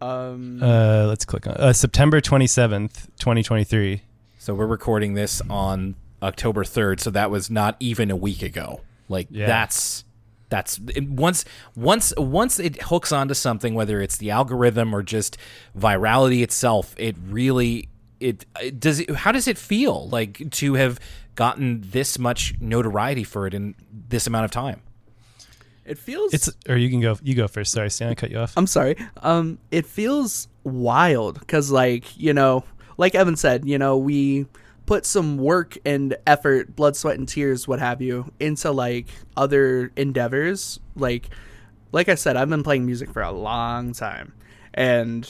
[0.00, 4.02] Um, Uh, let's click on uh, September twenty seventh, twenty twenty three.
[4.38, 8.80] So we're recording this on October 3rd, so that was not even a week ago.
[9.08, 9.46] Like Yeah.
[9.46, 10.04] that's
[10.50, 15.38] that's it- once once once it hooks onto something whether it's the algorithm or just
[15.78, 17.88] virality itself, it really
[18.20, 21.00] it, it does it, how does it feel like to have
[21.36, 23.74] gotten this much notoriety for it in
[24.08, 24.82] this amount of time?
[25.86, 26.32] it feels.
[26.32, 27.72] It's or you can go you go first.
[27.72, 28.52] Sorry, Stan, I cut you off.
[28.56, 28.96] I'm sorry.
[29.22, 32.64] Um, it feels wild because, like, you know,
[32.96, 34.46] like Evan said, you know, we
[34.90, 39.92] put some work and effort, blood, sweat, and tears, what have you, into like other
[39.94, 40.80] endeavors.
[40.96, 41.30] Like,
[41.92, 44.32] like I said, I've been playing music for a long time,
[44.74, 45.24] and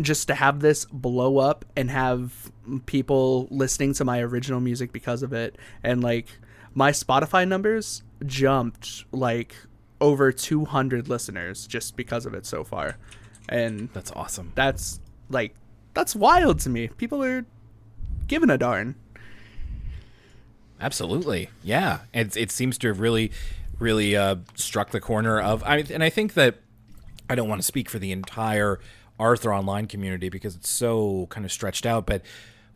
[0.00, 2.50] just to have this blow up and have
[2.86, 6.26] people listening to my original music because of it, and like
[6.74, 9.54] my Spotify numbers jumped like
[10.00, 12.96] over 200 listeners just because of it so far.
[13.48, 14.50] And That's awesome.
[14.56, 14.98] that's
[15.30, 15.54] like
[15.94, 16.88] that's wild to me.
[16.88, 17.46] People are
[18.28, 18.94] giving a darn.
[20.80, 22.00] Absolutely, yeah.
[22.14, 23.32] It it seems to have really,
[23.78, 25.62] really uh, struck the corner of.
[25.64, 26.56] I and I think that
[27.28, 28.78] I don't want to speak for the entire
[29.18, 32.22] Arthur Online community because it's so kind of stretched out, but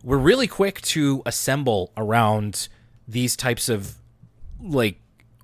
[0.03, 2.67] we're really quick to assemble around
[3.07, 3.95] these types of
[4.61, 4.99] like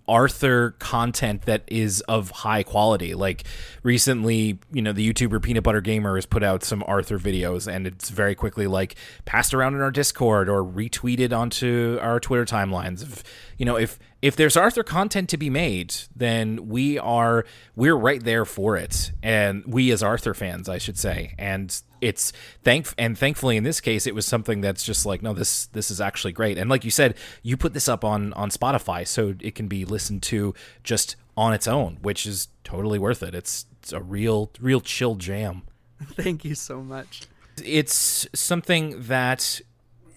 [0.09, 3.13] Arthur content that is of high quality.
[3.13, 3.43] Like
[3.83, 7.85] recently, you know, the YouTuber Peanut Butter Gamer has put out some Arthur videos and
[7.85, 8.95] it's very quickly like
[9.25, 13.03] passed around in our Discord or retweeted onto our Twitter timelines.
[13.03, 13.23] If,
[13.57, 17.45] you know, if if there's Arthur content to be made, then we are
[17.75, 19.11] we're right there for it.
[19.21, 21.35] And we as Arthur fans, I should say.
[21.37, 22.31] And it's
[22.63, 25.91] thank and thankfully in this case it was something that's just like no this this
[25.91, 29.35] is actually great and like you said you put this up on on Spotify so
[29.39, 33.65] it can be listened to just on its own which is totally worth it it's,
[33.79, 35.63] it's a real real chill jam
[36.03, 37.23] Thank you so much.
[37.63, 39.61] it's something that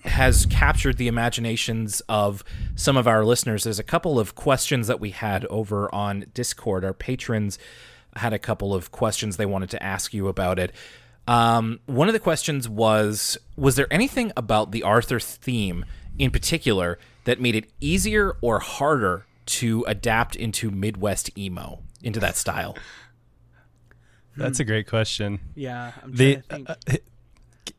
[0.05, 2.43] has captured the imaginations of
[2.75, 3.65] some of our listeners.
[3.65, 6.85] There's a couple of questions that we had over on Discord.
[6.85, 7.59] Our patrons
[8.17, 10.73] had a couple of questions they wanted to ask you about it.
[11.29, 15.85] Um, one of the questions was Was there anything about the Arthur theme
[16.19, 22.37] in particular that made it easier or harder to adapt into Midwest emo, into that
[22.37, 22.77] style?
[24.37, 25.41] That's a great question.
[25.55, 26.71] Yeah, I'm trying The to think.
[26.71, 26.97] uh, uh,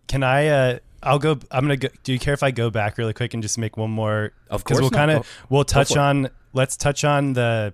[0.07, 0.47] can I?
[0.47, 1.31] Uh, I'll go.
[1.51, 1.89] I'm gonna go.
[2.03, 4.31] Do you care if I go back really quick and just make one more?
[4.49, 6.01] Of because course we'll kind of we'll touch for it.
[6.01, 6.29] on.
[6.53, 7.73] Let's touch on the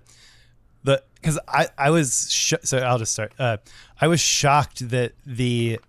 [1.20, 3.32] because I I was sh- so I'll just start.
[3.38, 3.58] Uh,
[4.00, 5.80] I was shocked that the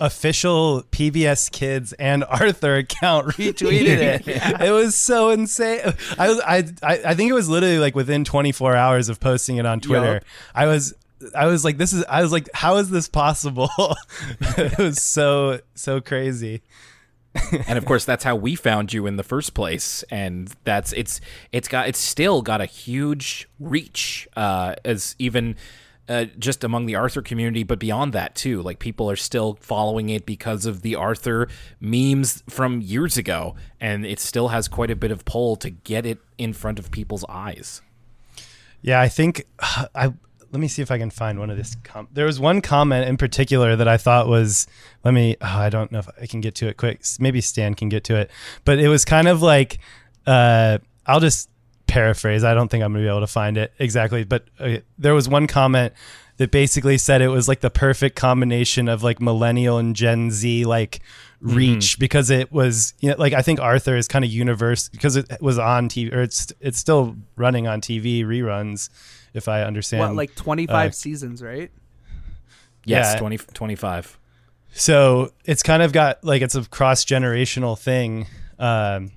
[0.00, 4.28] official PBS Kids and Arthur account retweeted it.
[4.60, 5.80] It was so insane.
[6.18, 9.56] I was I, I I think it was literally like within 24 hours of posting
[9.56, 10.14] it on Twitter.
[10.14, 10.24] Yup.
[10.54, 10.94] I was
[11.34, 13.70] I was like this is I was like how is this possible?
[14.40, 16.62] it was so so crazy.
[17.66, 21.20] And of course that's how we found you in the first place and that's it's
[21.52, 25.54] it's got it's still got a huge reach uh as even
[26.08, 28.62] uh, just among the Arthur community, but beyond that too.
[28.62, 31.48] Like people are still following it because of the Arthur
[31.80, 36.06] memes from years ago, and it still has quite a bit of pull to get
[36.06, 37.82] it in front of people's eyes.
[38.80, 39.44] Yeah, I think
[39.94, 40.14] I
[40.50, 41.76] let me see if I can find one of this.
[41.84, 44.66] Com- there was one comment in particular that I thought was.
[45.04, 45.36] Let me.
[45.40, 47.02] Oh, I don't know if I can get to it quick.
[47.18, 48.30] Maybe Stan can get to it,
[48.64, 49.78] but it was kind of like.
[50.26, 51.48] Uh, I'll just
[51.86, 52.44] paraphrase.
[52.44, 55.28] I don't think I'm gonna be able to find it exactly, but uh, there was
[55.28, 55.92] one comment
[56.38, 60.64] that basically said it was like the perfect combination of like millennial and Gen Z
[60.64, 61.00] like
[61.40, 65.16] reach because it was you know like I think Arthur is kind of universe because
[65.16, 68.88] it was on TV or it's it's still running on TV reruns
[69.34, 70.00] if I understand.
[70.00, 71.70] what like 25 uh, seasons, right?
[72.84, 73.18] Yes, Yeah.
[73.18, 74.18] 20, 25.
[74.72, 78.26] So it's kind of got like it's a cross generational thing.
[78.58, 79.12] Um,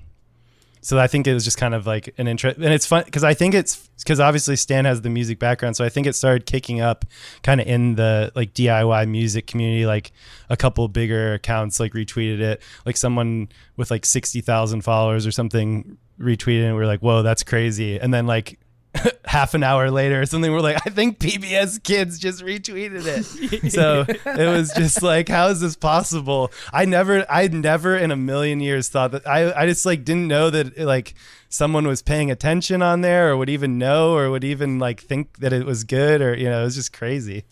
[0.84, 3.24] so I think it was just kind of like an interest, and it's fun because
[3.24, 6.48] I think it's because obviously Stan has the music background, so I think it started
[6.48, 7.06] kicking up
[7.44, 9.86] kind of in the like DIY music community.
[9.86, 10.12] Like
[10.50, 15.32] a couple bigger accounts like retweeted it, like someone with like sixty thousand followers or
[15.32, 18.58] something retweeted, it and we are like, "Whoa, that's crazy!" And then like
[19.26, 23.72] half an hour later or something, we're like, I think PBS Kids just retweeted it.
[23.72, 26.52] so it was just like, how is this possible?
[26.74, 30.28] I never, I never in a million years thought that I, I just like didn't
[30.28, 31.14] know that like
[31.50, 35.40] someone was paying attention on there or would even know or would even like think
[35.40, 37.44] that it was good or, you know, it was just crazy.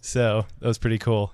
[0.00, 1.32] So that was pretty cool.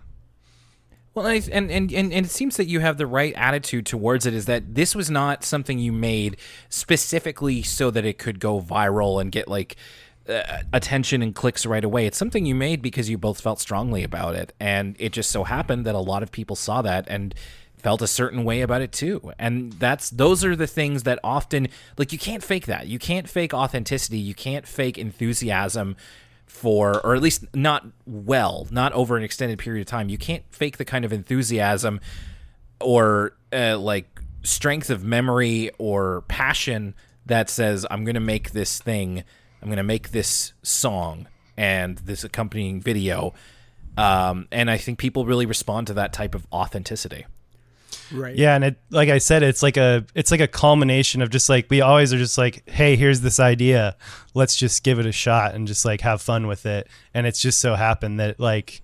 [1.17, 4.35] Well, and, and, and, and it seems that you have the right attitude towards it
[4.35, 6.37] is that this was not something you made
[6.69, 9.77] specifically so that it could go viral and get like
[10.29, 10.43] uh,
[10.75, 12.05] attention and clicks right away.
[12.05, 14.53] It's something you made because you both felt strongly about it.
[14.61, 17.35] And it just so happened that a lot of people saw that and
[17.79, 19.33] felt a certain way about it too.
[19.39, 22.89] And that's those are the things that often like you can't fake that.
[22.89, 24.19] You can't fake authenticity.
[24.19, 25.97] You can't fake enthusiasm
[26.47, 30.43] for or at least not well not over an extended period of time you can't
[30.51, 32.01] fake the kind of enthusiasm
[32.81, 36.95] or uh, like strength of memory or passion
[37.27, 39.23] that says i'm going to make this thing
[39.61, 41.27] i'm going to make this song
[41.59, 43.33] and this accompanying video.
[43.97, 47.25] Um, and i think people really respond to that type of authenticity
[48.13, 48.37] Right.
[48.37, 51.49] Yeah, and it like I said, it's like a it's like a culmination of just
[51.49, 53.97] like we always are just like, hey, here's this idea,
[54.35, 56.89] let's just give it a shot and just like have fun with it.
[57.15, 58.83] And it's just so happened that like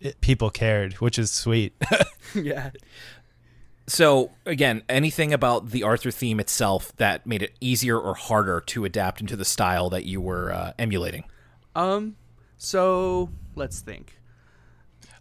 [0.00, 1.74] it, people cared, which is sweet.
[2.34, 2.70] yeah.
[3.88, 8.84] so again anything about the arthur theme itself that made it easier or harder to
[8.84, 11.22] adapt into the style that you were uh, emulating
[11.76, 12.16] Um.
[12.58, 14.18] So let's think.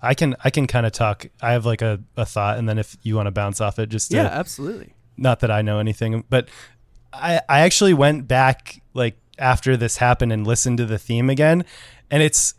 [0.06, 1.26] I can I can kind of talk.
[1.42, 3.90] I have like a, a thought, and then if you want to bounce off it,
[3.90, 4.94] just to, Yeah, absolutely.
[5.18, 6.50] not that I know anything, but
[7.12, 11.66] I I actually went back like after this happened and listened to the theme again,
[12.12, 12.54] and it's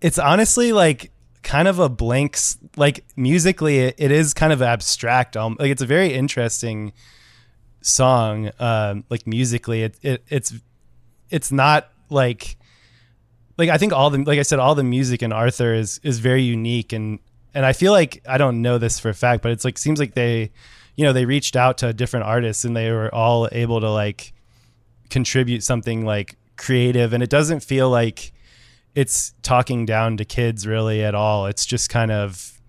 [0.00, 1.10] it's honestly like
[1.42, 2.36] kind of a blank
[2.76, 6.92] like musically it, it is kind of abstract um like it's a very interesting
[7.80, 10.52] song um like musically it, it it's
[11.30, 12.57] it's not like
[13.58, 16.20] like I think all the like I said all the music in Arthur is is
[16.20, 17.18] very unique and
[17.54, 19.98] and I feel like I don't know this for a fact but it's like seems
[19.98, 20.52] like they
[20.96, 24.32] you know they reached out to different artists and they were all able to like
[25.10, 28.32] contribute something like creative and it doesn't feel like
[28.94, 31.46] it's talking down to kids really at all.
[31.46, 32.60] It's just kind of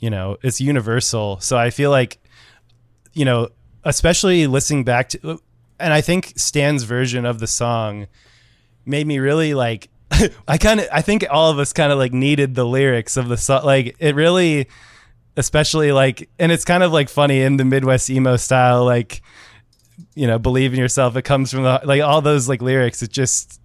[0.00, 1.40] you know it's universal.
[1.40, 2.18] So I feel like
[3.14, 3.48] you know
[3.84, 5.40] especially listening back to
[5.80, 8.06] and I think Stan's version of the song
[8.84, 9.88] made me really like
[10.48, 13.28] I kind of I think all of us kind of like needed the lyrics of
[13.28, 14.68] the song like it really
[15.36, 19.22] especially like and it's kind of like funny in the Midwest emo style like
[20.14, 23.10] you know believe in yourself it comes from the like all those like lyrics it
[23.10, 23.60] just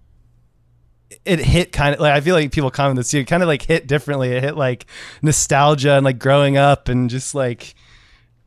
[1.24, 3.48] it hit kind of like I feel like people comment this too it kind of
[3.48, 4.86] like hit differently it hit like
[5.20, 7.74] nostalgia and like growing up and just like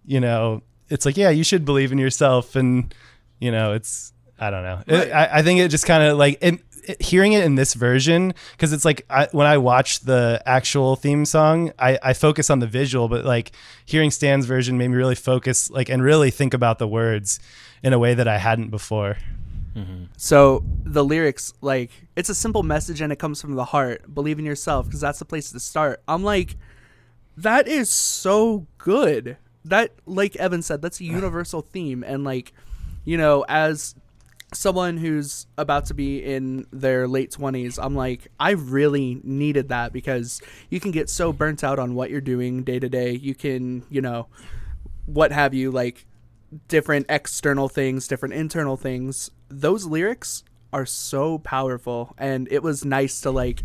[0.06, 2.94] you know it's like yeah you should believe in yourself and
[3.40, 6.38] you know it's I don't know It- I, I think it just kind of like
[6.41, 10.41] it, it- hearing it in this version because it's like I, when I watch the
[10.45, 13.51] actual theme song I, I focus on the visual but like
[13.86, 17.39] hearing Stan's version made me really focus like and really think about the words
[17.84, 19.17] in a way that I hadn't before
[19.75, 20.06] mm-hmm.
[20.17, 24.13] So the lyrics, like, it's a simple message and it comes from the heart.
[24.13, 26.01] Believe in yourself because that's the place to start.
[26.08, 26.58] I'm like,
[27.38, 29.38] that is so good.
[29.65, 32.04] That, like Evan said, that's a universal theme.
[32.04, 32.54] And, like,
[33.06, 33.95] you know, as
[34.54, 39.94] someone who's about to be in their late 20s, I'm like, I really needed that
[39.94, 43.12] because you can get so burnt out on what you're doing day to day.
[43.12, 44.28] You can, you know,
[45.06, 46.06] what have you, like,
[46.68, 49.32] different external things, different internal things.
[49.49, 50.43] Those lyrics
[50.74, 53.64] are so powerful and it was nice to like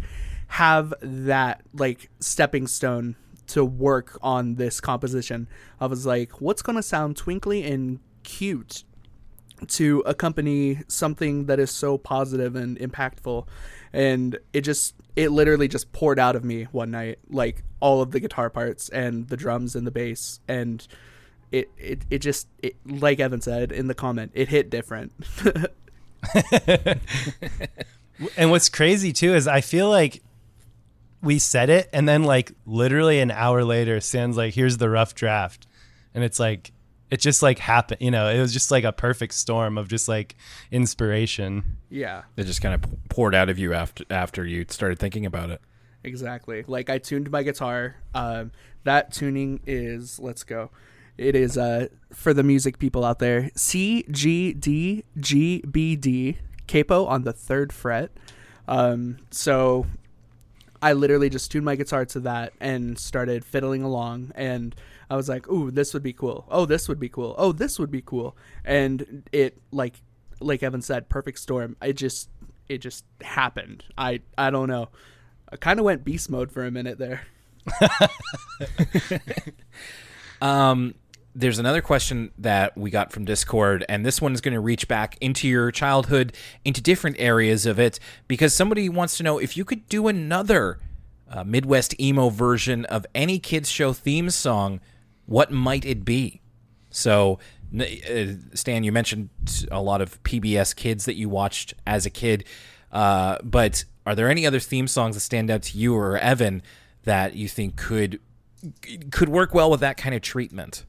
[0.48, 3.16] have that like stepping stone
[3.48, 5.48] to work on this composition.
[5.80, 8.84] I was like, what's going to sound twinkly and cute
[9.68, 13.46] to accompany something that is so positive and impactful.
[13.92, 18.10] And it just it literally just poured out of me one night like all of
[18.10, 20.40] the guitar parts and the drums and the bass.
[20.48, 20.86] And
[21.52, 25.12] it it, it just it, like evan said in the comment it hit different.
[28.36, 30.22] And what's crazy too is I feel like
[31.22, 35.14] we said it, and then like literally an hour later, Stan's like, "Here's the rough
[35.14, 35.66] draft,"
[36.14, 36.72] and it's like
[37.10, 38.00] it just like happened.
[38.00, 40.34] You know, it was just like a perfect storm of just like
[40.70, 41.76] inspiration.
[41.90, 45.50] Yeah, It just kind of poured out of you after after you started thinking about
[45.50, 45.60] it.
[46.04, 46.64] exactly.
[46.66, 47.96] Like I tuned my guitar.
[48.14, 48.52] Um,
[48.84, 50.70] that tuning is let's go.
[51.18, 53.50] It is uh for the music people out there.
[53.56, 58.10] C G D G B D capo on the third fret.
[58.68, 59.86] Um, so
[60.82, 64.74] I literally just tuned my guitar to that and started fiddling along and
[65.08, 66.46] I was like, "Ooh, this would be cool.
[66.50, 67.34] Oh, this would be cool.
[67.38, 70.02] Oh, this would be cool." And it like
[70.40, 71.76] like Evan said, perfect storm.
[71.82, 72.28] It just
[72.68, 73.84] it just happened.
[73.96, 74.88] I I don't know.
[75.50, 77.22] I kind of went beast mode for a minute there.
[80.40, 80.94] Um,
[81.34, 84.88] there's another question that we got from Discord, and this one is going to reach
[84.88, 86.34] back into your childhood,
[86.64, 90.78] into different areas of it, because somebody wants to know if you could do another
[91.30, 94.80] uh, Midwest emo version of any kids show theme song,
[95.26, 96.40] what might it be?
[96.90, 97.38] So,
[97.78, 97.84] uh,
[98.54, 99.28] Stan, you mentioned
[99.70, 102.44] a lot of PBS kids that you watched as a kid,
[102.92, 106.62] uh, but are there any other theme songs that stand out to you or Evan
[107.04, 108.20] that you think could
[109.10, 110.84] could work well with that kind of treatment?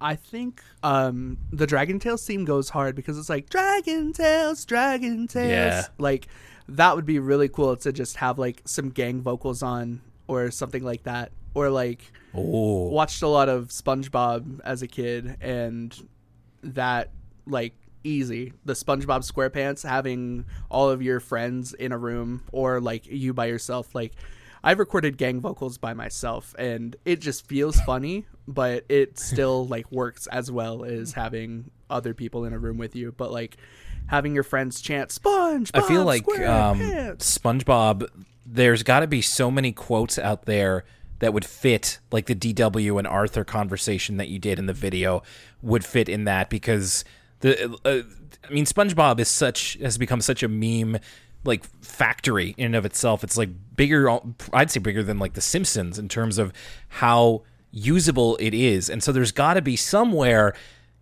[0.00, 5.26] I think um the Dragon Tales theme goes hard because it's like Dragon Tales, Dragon
[5.26, 5.50] Tales.
[5.50, 5.86] Yeah.
[5.98, 6.28] Like
[6.68, 10.84] that would be really cool to just have like some gang vocals on or something
[10.84, 11.32] like that.
[11.54, 15.94] Or like Oh, watched a lot of SpongeBob as a kid and
[16.62, 17.10] that
[17.46, 17.74] like
[18.04, 18.52] easy.
[18.64, 23.46] The SpongeBob SquarePants having all of your friends in a room or like you by
[23.46, 24.12] yourself like
[24.62, 29.90] I've recorded gang vocals by myself and it just feels funny, but it still like
[29.92, 33.12] works as well as having other people in a room with you.
[33.16, 33.56] But like
[34.08, 36.80] having your friends chant SpongeBob I feel like um,
[37.18, 38.08] SpongeBob.
[38.50, 40.84] There's got to be so many quotes out there
[41.20, 45.22] that would fit, like the DW and Arthur conversation that you did in the video,
[45.62, 47.04] would fit in that because
[47.40, 47.76] the.
[47.84, 48.02] Uh,
[48.48, 50.98] I mean, SpongeBob is such has become such a meme
[51.44, 53.22] like factory in and of itself.
[53.24, 54.10] It's like bigger.
[54.52, 56.52] I'd say bigger than like The Simpsons in terms of
[56.88, 58.88] how usable it is.
[58.88, 60.54] And so there's got to be somewhere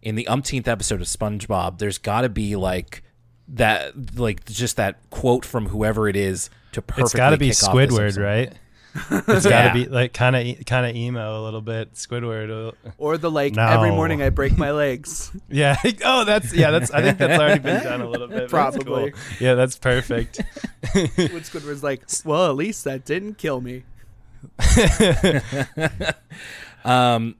[0.03, 1.79] in the umpteenth episode of SpongeBob.
[1.79, 3.03] There's got to be like
[3.49, 7.51] that like just that quote from whoever it is to perfectly It's got to be
[7.51, 8.53] Squidward, right?
[9.11, 9.69] It's got Yeah.
[9.69, 11.95] to be like kind of kind of emo a little bit.
[11.95, 12.71] Squidward.
[12.71, 15.31] uh, or the like every morning I break my legs.
[15.49, 15.77] Yeah.
[16.05, 16.71] Oh, that's yeah.
[16.71, 18.39] That's I think that's already been done a little bit.
[18.39, 19.11] That's Probably.
[19.13, 19.21] cool.
[19.41, 20.41] Yeah, that's perfect.
[20.93, 23.85] when Squidward's like, well, at least that didn't kill me.
[26.85, 27.35] Um,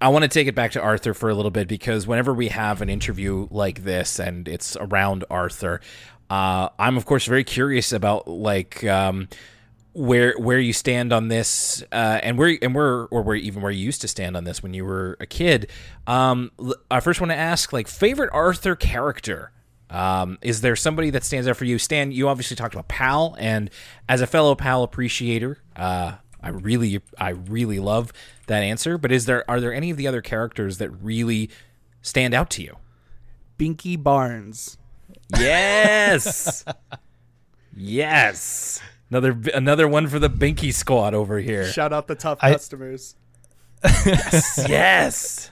[0.00, 2.48] I want to take it back to Arthur for a little bit because whenever we
[2.48, 5.80] have an interview like this and it's around Arthur,
[6.30, 9.28] uh, I'm of course very curious about like um,
[9.96, 13.72] where where you stand on this uh, and where and where or where even where
[13.72, 15.70] you used to stand on this when you were a kid.
[16.06, 16.52] Um,
[16.90, 19.52] I first want to ask like favorite Arthur character.
[19.88, 21.78] Um, is there somebody that stands out for you?
[21.78, 23.70] Stan, you obviously talked about Pal, and
[24.08, 28.12] as a fellow Pal appreciator, uh, I really, I really love
[28.48, 28.98] that answer.
[28.98, 31.50] But is there, are there any of the other characters that really
[32.02, 32.76] stand out to you?
[33.60, 34.76] Binky Barnes.
[35.38, 36.64] Yes,
[37.76, 38.82] yes.
[39.10, 41.64] Another, another one for the Binky squad over here.
[41.66, 43.14] Shout out the tough I- customers.
[44.68, 45.50] yes.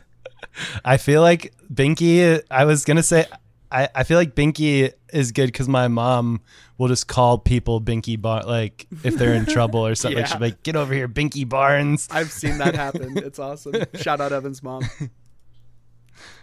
[0.85, 2.43] I feel like Binky.
[2.51, 3.27] I was gonna say.
[3.71, 6.41] I, I feel like Binky is good because my mom
[6.79, 10.17] will just call people Binky Bar like if they're in trouble or something.
[10.19, 10.31] Like, Yeah.
[10.33, 13.19] she'll be like, "Get over here, Binky Barnes." I've seen that happen.
[13.25, 13.75] It's awesome.
[13.95, 14.83] Shout out Evan's mom.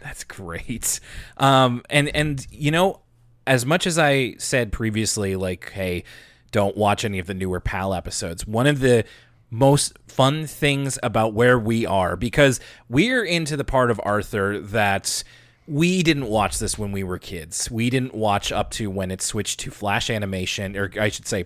[0.03, 0.99] That's great.
[1.37, 3.01] Um, and and you know,
[3.47, 6.03] as much as I said previously, like, hey,
[6.51, 8.45] don't watch any of the newer PAL episodes.
[8.45, 9.05] One of the
[9.49, 15.23] most fun things about where we are because we're into the part of Arthur that
[15.67, 17.69] we didn't watch this when we were kids.
[17.69, 21.45] We didn't watch up to when it switched to flash animation, or I should say,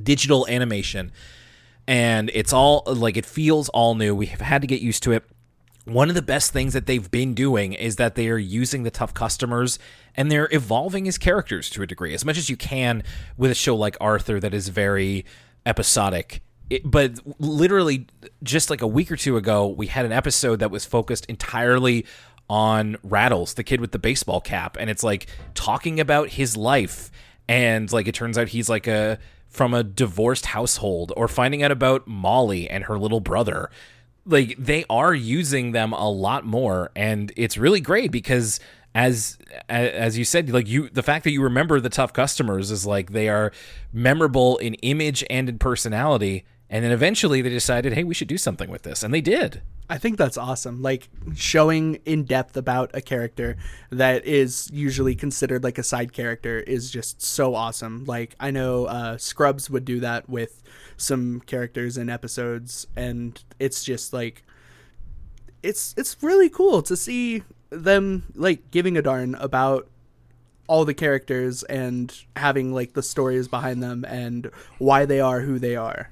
[0.00, 1.12] digital animation.
[1.86, 4.14] And it's all like it feels all new.
[4.14, 5.24] We have had to get used to it
[5.88, 8.90] one of the best things that they've been doing is that they are using the
[8.90, 9.78] tough customers
[10.18, 13.04] and they're evolving as characters to a degree as much as you can
[13.36, 15.24] with a show like arthur that is very
[15.64, 16.42] episodic.
[16.68, 18.08] It, but literally
[18.42, 22.04] just like a week or two ago we had an episode that was focused entirely
[22.50, 27.12] on rattles the kid with the baseball cap and it's like talking about his life.
[27.48, 31.70] And like it turns out he's like a from a divorced household or finding out
[31.70, 33.70] about molly and her little brother.
[34.26, 38.58] Like they are using them a lot more and it's really great because
[38.98, 39.38] as
[39.68, 43.12] as you said, like you, the fact that you remember the tough customers is like
[43.12, 43.52] they are
[43.92, 46.44] memorable in image and in personality.
[46.68, 49.62] And then eventually they decided, hey, we should do something with this, and they did.
[49.88, 50.82] I think that's awesome.
[50.82, 53.56] Like showing in depth about a character
[53.90, 58.04] that is usually considered like a side character is just so awesome.
[58.04, 60.62] Like I know uh, Scrubs would do that with
[60.96, 64.42] some characters in episodes, and it's just like
[65.62, 69.88] it's it's really cool to see them like giving a darn about
[70.66, 75.58] all the characters and having like the stories behind them and why they are who
[75.58, 76.10] they are.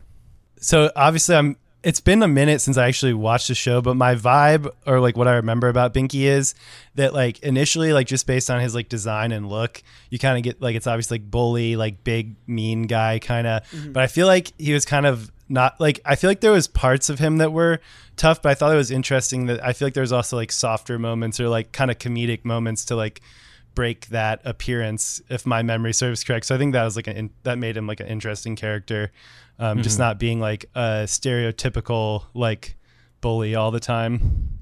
[0.61, 4.17] so obviously I'm it's been a minute since I actually watched the show, but my
[4.17, 6.57] vibe or like what I remember about Binky is
[6.97, 10.43] that like initially like just based on his like design and look, you kind of
[10.43, 13.63] get like it's obviously like bully, like big mean guy kind of.
[13.71, 13.93] Mm-hmm.
[13.93, 16.69] But I feel like he was kind of not like I feel like there was
[16.69, 17.81] parts of him that were
[18.17, 20.53] tough, but I thought it was interesting that I feel like there was also like
[20.53, 23.21] softer moments or like kind of comedic moments to like
[23.77, 27.29] break that appearance if my memory serves correct so i think that was like an
[27.43, 29.13] that made him like an interesting character
[29.59, 32.75] um, just not being like a stereotypical like
[33.21, 34.57] bully all the time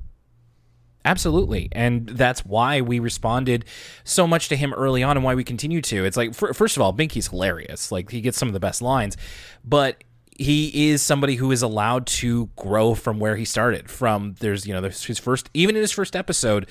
[1.07, 1.69] Absolutely.
[1.73, 3.67] And that's why we responded
[4.05, 6.05] so much to him early on and why we continue to.
[6.05, 7.93] It's like, fir- first of all, Binky's hilarious.
[7.93, 9.17] Like, he gets some of the best lines,
[9.63, 10.03] but
[10.35, 13.91] he is somebody who is allowed to grow from where he started.
[13.91, 16.69] From there's, you know, there's his first, even in his first episode,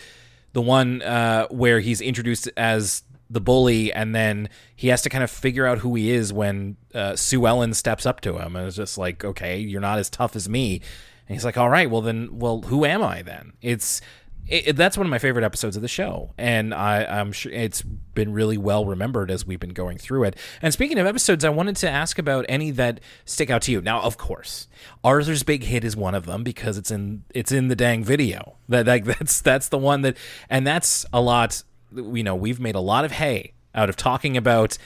[0.53, 5.24] the one uh, where he's introduced as the bully and then he has to kind
[5.24, 8.68] of figure out who he is when uh, Sue Ellen steps up to him and
[8.68, 10.82] it's just like, okay, you're not as tough as me.
[11.28, 13.53] And he's like, all right, well then, well, who am I then?
[13.61, 14.01] It's
[14.47, 17.51] it, it- that's one of my favorite episodes of the show, and I, I'm sure
[17.51, 20.37] it's been really well remembered as we've been going through it.
[20.61, 23.81] And speaking of episodes, I wanted to ask about any that stick out to you.
[23.81, 24.67] Now, of course,
[25.03, 28.57] Arthur's big hit is one of them because it's in it's in the dang video.
[28.69, 30.17] That like that's that's the one that,
[30.49, 31.63] and that's a lot.
[31.95, 34.77] You know, we've made a lot of hay out of talking about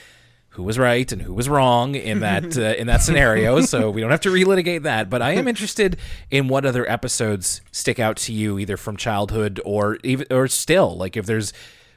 [0.58, 3.60] who was right and who was wrong in that uh, in that scenario.
[3.60, 5.08] So we don't have to relitigate that.
[5.08, 5.96] But I am interested
[6.32, 10.96] in what other episodes stick out to you, either from childhood or even or still.
[10.96, 11.52] Like if there's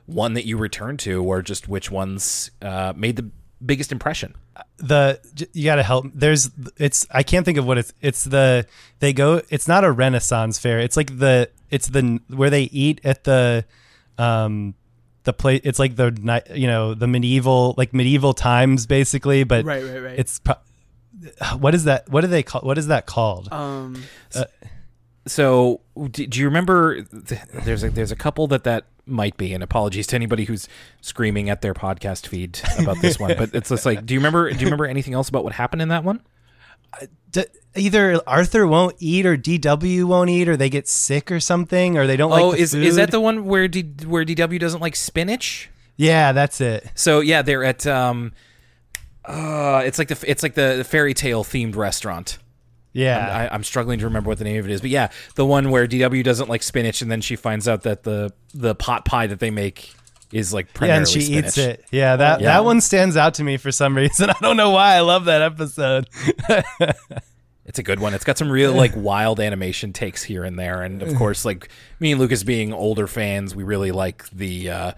[0.05, 3.31] one that you return to, or just which ones uh, made the
[3.65, 4.35] biggest impression.
[4.77, 5.19] the
[5.53, 8.65] you got to help there's it's i can't think of what it's it's the
[8.99, 12.99] they go it's not a renaissance fair it's like the it's the where they eat
[13.03, 13.63] at the
[14.17, 14.73] um
[15.23, 19.63] the place it's like the ni- you know the medieval like medieval times basically but
[19.65, 20.19] Right, right, right.
[20.19, 20.55] it's pro-
[21.59, 24.03] what is that what do they call what is that called Um,
[25.27, 27.03] So, do, do you remember?
[27.03, 29.53] There's a there's a couple that that might be.
[29.53, 30.67] And apologies to anybody who's
[31.01, 33.35] screaming at their podcast feed about this one.
[33.37, 34.49] But it's just like, do you remember?
[34.49, 36.21] Do you remember anything else about what happened in that one?
[37.31, 41.97] D- either arthur won't eat or dw won't eat or they get sick or something
[41.97, 44.59] or they don't like oh, the is is that the one where D, where DW
[44.59, 45.69] doesn't like spinach?
[45.95, 48.33] yeah that's it So yeah, they're at um,
[49.23, 52.37] uh, it's like the it's like the fairy tale themed restaurant.
[52.91, 55.45] yeah I, I'm struggling to remember what the name of it is, but yeah, the
[55.45, 59.05] one where DW doesn't like spinach, and then she finds out that the the pot
[59.05, 59.93] pie that they make
[60.31, 61.45] is like Yeah, and she spinach.
[61.45, 61.85] eats it.
[61.91, 62.53] Yeah, that Yeah.
[62.53, 64.29] that one stands out to me for some reason.
[64.29, 64.95] I don't know why.
[64.95, 66.07] I love that episode.
[67.63, 68.13] It's a good one.
[68.13, 71.69] It's got some real like wild animation takes here and there, and of course, like
[71.99, 74.91] me and Lucas being older fans, we really like the uh,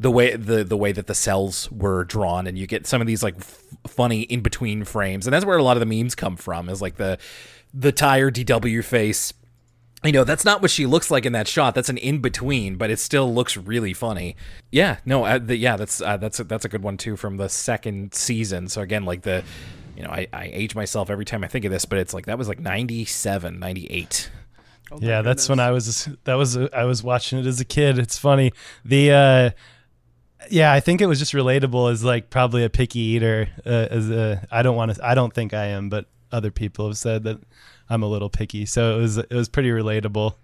[0.00, 3.06] the way the the way that the cels were drawn, and you get some of
[3.06, 6.14] these like f- funny in between frames, and that's where a lot of the memes
[6.16, 6.68] come from.
[6.68, 7.18] Is like the
[7.72, 9.32] the tire DW face.
[10.04, 11.74] You know, that's not what she looks like in that shot.
[11.74, 14.36] That's an in between, but it still looks really funny.
[14.70, 17.36] Yeah, no, uh, the, yeah, that's uh, that's a, that's a good one too from
[17.36, 18.68] the second season.
[18.68, 19.42] So again, like the,
[19.96, 22.26] you know, I, I age myself every time I think of this, but it's like
[22.26, 24.30] that was like 97, 98.
[25.00, 27.98] yeah, that's when I was that was I was watching it as a kid.
[27.98, 28.52] It's funny.
[28.84, 29.50] The uh
[30.50, 33.48] yeah, I think it was just relatable as like probably a picky eater.
[33.66, 35.04] Uh, as a, I don't want to.
[35.04, 37.40] I don't think I am, but other people have said that
[37.90, 38.66] I'm a little picky.
[38.66, 40.34] So it was it was pretty relatable.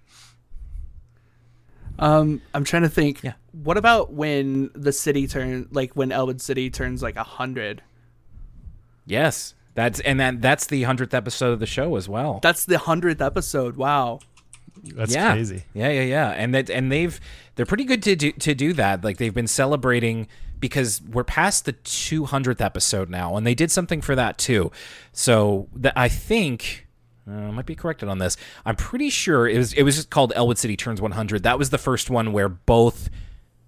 [1.99, 3.23] um, I'm trying to think.
[3.23, 3.35] Yeah.
[3.53, 7.83] What about when the city turn, like when Elwood City turns like a hundred?
[9.07, 12.41] Yes, that's and that that's the hundredth episode of the show as well.
[12.43, 13.77] That's the hundredth episode.
[13.77, 14.21] Wow.
[14.83, 15.33] That's yeah.
[15.33, 15.65] crazy.
[15.73, 16.31] Yeah, yeah, yeah.
[16.31, 17.21] And that and they've
[17.55, 19.05] they're pretty good to do to do that.
[19.05, 20.29] Like they've been celebrating
[20.61, 24.71] because we're past the 200th episode now and they did something for that too.
[25.13, 26.84] So that I think
[27.29, 28.37] uh, I might be corrected on this.
[28.65, 31.43] I'm pretty sure it was it was just called Elwood City Turns 100.
[31.43, 33.11] That was the first one where both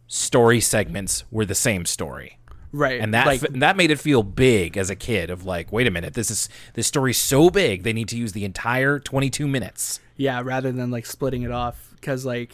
[0.06, 2.38] story segments were the same story.
[2.72, 3.00] Right.
[3.00, 5.86] And that like, f- that made it feel big as a kid of like, wait
[5.86, 9.48] a minute, this is this story's so big they need to use the entire 22
[9.48, 10.00] minutes.
[10.16, 12.52] yeah, rather than like splitting it off, because like,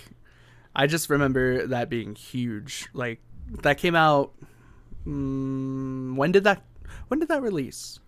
[0.76, 2.88] I just remember that being huge.
[2.92, 3.20] Like
[3.62, 4.32] that came out.
[5.06, 6.62] Mm, when did that?
[7.08, 7.98] When did that release?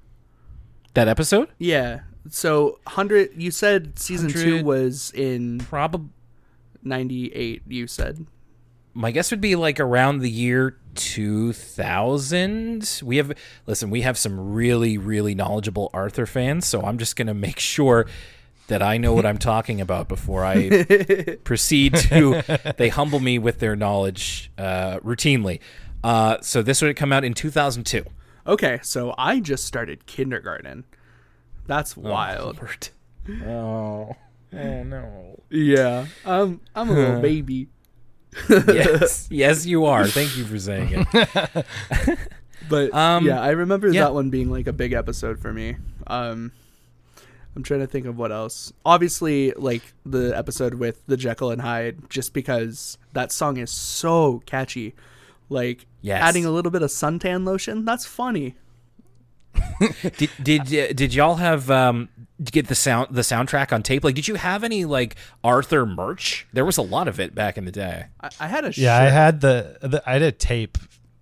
[0.95, 1.49] That episode?
[1.59, 2.01] Yeah.
[2.31, 3.31] So hundred.
[3.37, 6.09] You said season two was in Probably.
[6.83, 7.63] ninety eight.
[7.69, 8.27] You said.
[8.97, 13.01] My guess would be like around the year 2000.
[13.03, 13.33] We have,
[13.67, 17.59] listen, we have some really, really knowledgeable Arthur fans, so I'm just going to make
[17.59, 18.07] sure
[18.69, 22.43] that I know what I'm talking about before I proceed to.
[22.77, 25.61] They humble me with their knowledge uh, routinely.
[26.03, 28.05] Uh, so this would come out in 2002.
[28.47, 30.85] Okay, so I just started kindergarten.
[31.67, 32.59] That's wild.
[33.47, 34.15] Oh,
[34.53, 35.41] oh no.
[35.49, 36.05] Yeah.
[36.27, 37.69] Um, I'm a little baby.
[38.51, 40.07] Yes, yes, you are.
[40.07, 41.67] Thank you for saying it.
[42.69, 44.03] But Um, yeah, I remember yeah.
[44.03, 45.77] that one being like a big episode for me.
[46.07, 46.53] Um,
[47.57, 48.73] I'm trying to think of what else.
[48.85, 54.43] Obviously, like the episode with the Jekyll and Hyde, just because that song is so
[54.45, 54.95] catchy.
[55.49, 56.21] Like Yes.
[56.23, 58.57] adding a little bit of suntan lotion, that's funny.
[60.17, 62.09] did did uh, did y'all have um
[62.43, 64.05] get the sound the soundtrack on tape?
[64.05, 66.47] Like, did you have any like Arthur merch?
[66.53, 68.07] There was a lot of it back in the day.
[68.21, 70.79] I, I had a Yeah, I had the, the I had a tape.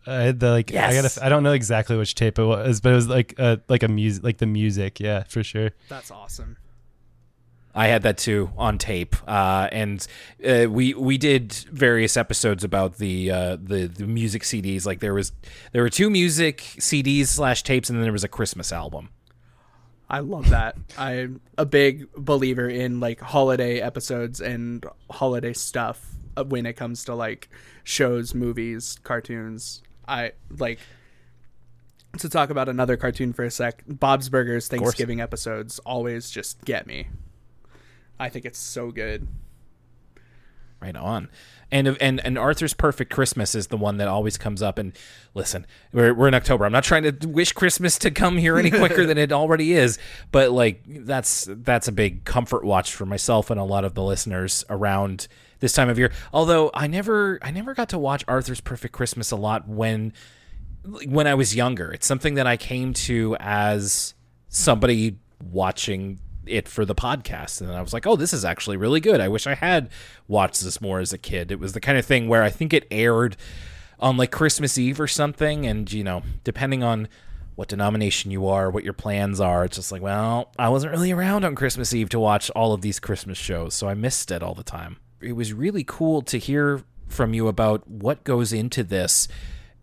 [0.07, 1.17] I had the like I Yes.
[1.19, 3.83] got I don't know exactly which tape it was, but it was like a like
[3.83, 5.71] a music like the music, yeah, for sure.
[5.89, 6.57] That's awesome.
[7.75, 10.07] I had that too on tape, uh, and
[10.47, 14.85] uh, we we did various episodes about the, uh, the the music CDs.
[14.85, 15.33] Like there was
[15.73, 19.09] there were two music CDs slash tapes, and then there was a Christmas album.
[20.11, 20.77] I love that.
[20.99, 26.13] I'm a big believer in like holiday episodes and holiday stuff
[26.47, 27.49] when it comes to like
[27.85, 29.83] shows, movies, cartoons.
[30.07, 30.79] I like
[32.19, 33.83] to talk about another cartoon for a sec.
[33.87, 37.09] Bob's Burgers Thanksgiving episodes always just get me.
[38.23, 39.27] I think it's so good.
[40.81, 41.29] Right on.
[41.73, 44.79] And and and Arthur's Perfect Christmas is the one that always comes up.
[44.79, 44.93] And
[45.35, 46.65] listen, we're we're in October.
[46.65, 49.99] I'm not trying to wish Christmas to come here any quicker than it already is,
[50.31, 54.03] but like that's that's a big comfort watch for myself and a lot of the
[54.03, 55.27] listeners around
[55.61, 56.13] this time of year.
[56.33, 60.13] Although I never I never got to watch Arthur's Perfect Christmas a lot when
[61.07, 61.91] when I was younger.
[61.93, 64.15] It's something that I came to as
[64.49, 69.01] somebody watching it for the podcast and I was like, "Oh, this is actually really
[69.01, 69.21] good.
[69.21, 69.89] I wish I had
[70.29, 72.73] watched this more as a kid." It was the kind of thing where I think
[72.73, 73.37] it aired
[74.01, 77.09] on like Christmas Eve or something and you know, depending on
[77.55, 81.13] what denomination you are, what your plans are, it's just like, well, I wasn't really
[81.13, 84.43] around on Christmas Eve to watch all of these Christmas shows, so I missed it
[84.43, 84.97] all the time.
[85.21, 89.29] It was really cool to hear from you about what goes into this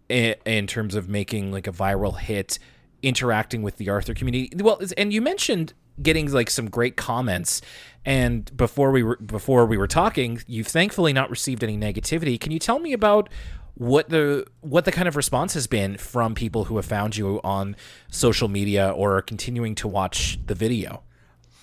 [0.09, 2.57] in terms of making like a viral hit
[3.01, 7.61] interacting with the arthur community well and you mentioned getting like some great comments
[8.05, 12.51] and before we were before we were talking you've thankfully not received any negativity can
[12.51, 13.29] you tell me about
[13.75, 17.39] what the what the kind of response has been from people who have found you
[17.43, 17.75] on
[18.09, 21.01] social media or are continuing to watch the video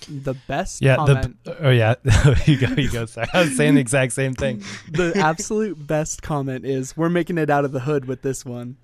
[0.07, 1.95] The best Yeah, comment, the oh yeah,
[2.45, 3.05] you go, you go.
[3.05, 4.63] Sorry, I was saying the exact same thing.
[4.91, 8.77] the absolute best comment is we're making it out of the hood with this one.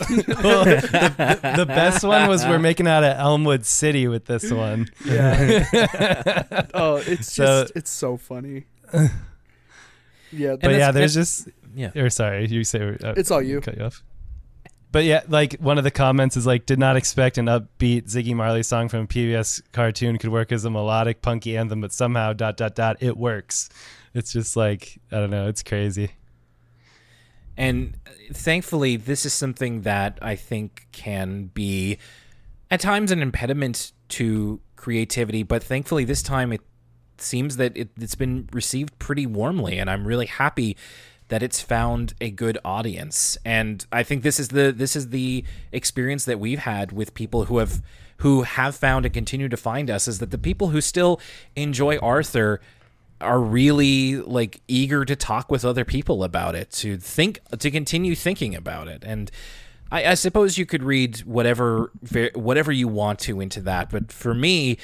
[0.00, 4.88] Well, the, the best one was we're making out of Elwood City with this one.
[5.04, 5.64] Yeah.
[6.74, 8.64] oh, it's So- just it's so funny.
[10.30, 13.60] Yeah, But yeah, there's just yeah or sorry, you say uh, It's all you.
[13.62, 14.02] Cut you off.
[14.92, 18.34] But yeah, like one of the comments is like, did not expect an upbeat Ziggy
[18.34, 22.32] Marley song from a PBS cartoon could work as a melodic punky anthem, but somehow
[22.32, 23.68] dot dot dot it works.
[24.14, 26.10] It's just like I don't know, it's crazy.
[27.58, 31.98] And uh, thankfully, this is something that I think can be
[32.70, 36.62] at times an impediment to creativity, but thankfully, this time it
[37.18, 40.76] seems that it, it's been received pretty warmly, and I'm really happy
[41.28, 43.36] that it's found a good audience.
[43.44, 47.46] And I think this is the this is the experience that we've had with people
[47.46, 47.82] who have
[48.18, 51.20] who have found and continue to find us is that the people who still
[51.54, 52.60] enjoy Arthur
[53.20, 58.14] are really like eager to talk with other people about it, to think, to continue
[58.14, 59.30] thinking about it, and
[59.90, 63.90] I, I suppose you could read whatever ver- whatever you want to into that.
[63.90, 64.78] But for me,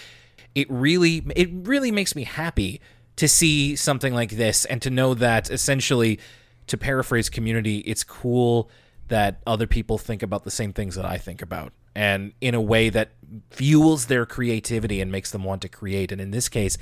[0.55, 2.81] it really it really makes me happy
[3.17, 6.19] to see something like this and to know that essentially,
[6.67, 8.71] to paraphrase community, it's cool
[9.09, 11.73] that other people think about the same things that I think about.
[11.95, 13.11] And in a way that
[13.51, 16.11] fuels their creativity and makes them want to create.
[16.11, 16.77] And in this case,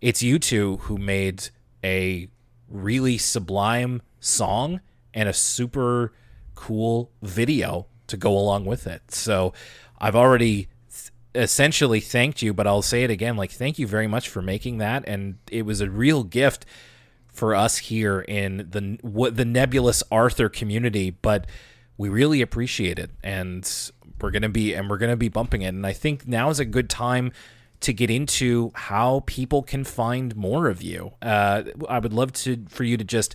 [0.00, 1.48] it's you two who made
[1.84, 2.28] a
[2.68, 4.80] really sublime song
[5.14, 6.12] and a super
[6.54, 9.10] cool video to go along with it.
[9.10, 9.52] So
[9.98, 10.68] I've already
[11.34, 14.78] essentially thanked you, but I'll say it again like thank you very much for making
[14.78, 16.64] that and it was a real gift
[17.38, 21.46] for us here in the what the nebulous Arthur community, but
[21.96, 23.90] we really appreciate it, and
[24.20, 25.68] we're gonna be and we're gonna be bumping it.
[25.68, 27.32] And I think now is a good time
[27.80, 31.12] to get into how people can find more of you.
[31.22, 33.34] Uh, I would love to for you to just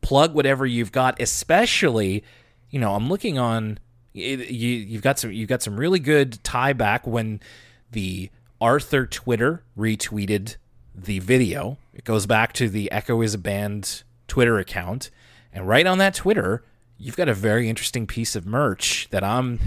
[0.00, 2.24] plug whatever you've got, especially,
[2.70, 3.78] you know, I'm looking on.
[4.14, 5.32] You, you've got some.
[5.32, 7.40] You've got some really good tie back when
[7.90, 8.30] the
[8.60, 10.56] Arthur Twitter retweeted
[10.94, 11.78] the video.
[11.94, 15.10] It goes back to the Echo is a Band Twitter account,
[15.52, 16.62] and right on that Twitter,
[16.98, 19.60] you've got a very interesting piece of merch that I'm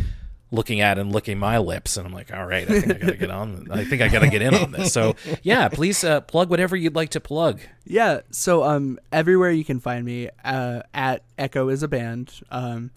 [0.52, 3.18] looking at and licking my lips and I'm like, all right, I think I gotta
[3.18, 3.68] get on.
[3.72, 4.94] I think I gotta get in on this.
[4.94, 7.62] So yeah, please uh, plug whatever you'd like to plug.
[7.84, 8.22] Yeah.
[8.32, 12.42] So um, everywhere you can find me uh, at Echo is a band.
[12.52, 12.92] Um,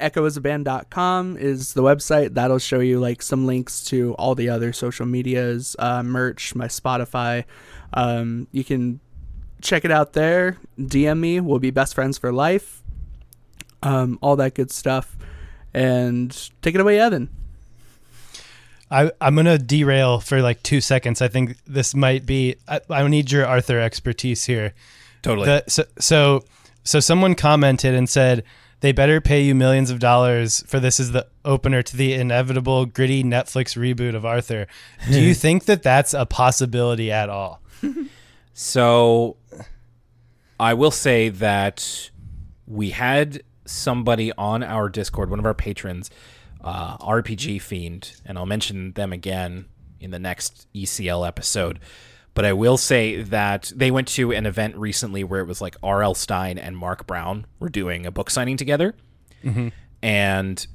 [0.00, 5.04] echoisaband.com is the website that'll show you like some links to all the other social
[5.04, 7.44] medias uh, merch my spotify
[7.92, 8.98] um, you can
[9.60, 12.82] check it out there dm me we'll be best friends for life
[13.82, 15.18] um, all that good stuff
[15.72, 17.28] and take it away evan
[18.90, 21.22] I, I'm gonna derail for like two seconds.
[21.22, 22.56] I think this might be.
[22.66, 24.74] I, I need your Arthur expertise here.
[25.22, 25.46] Totally.
[25.46, 26.44] The, so, so,
[26.82, 28.42] so someone commented and said
[28.80, 32.86] they better pay you millions of dollars for this is the opener to the inevitable
[32.86, 34.66] gritty Netflix reboot of Arthur.
[35.08, 37.60] Do you think that that's a possibility at all?
[38.54, 39.36] So
[40.58, 42.10] I will say that
[42.66, 46.10] we had somebody on our Discord, one of our patrons,
[46.62, 49.66] uh, RPG Fiend, and I'll mention them again
[50.00, 51.78] in the next ECL episode.
[52.34, 55.76] But I will say that they went to an event recently where it was like
[55.82, 56.14] R.L.
[56.14, 58.94] Stine and Marc Brown were doing a book signing together.
[60.02, 60.66] And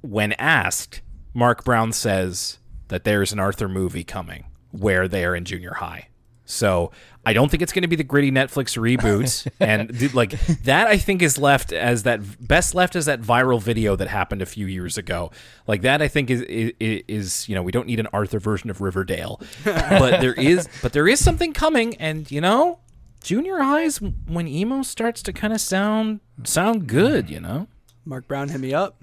[0.00, 1.02] when asked,
[1.34, 6.08] Marc Brown says that there's an Arthur movie coming where they are in junior high.
[6.46, 6.92] So
[7.24, 10.32] I don't think it's going to be the gritty Netflix reboot, and th- like
[10.64, 14.42] that, I think is left as that best left as that viral video that happened
[14.42, 15.30] a few years ago.
[15.66, 16.72] Like that, I think is is,
[17.08, 20.92] is you know we don't need an Arthur version of Riverdale, but there is but
[20.92, 22.80] there is something coming, and you know
[23.22, 27.66] junior highs when emo starts to kind of sound sound good, you know.
[28.04, 29.02] marc brown hit me up.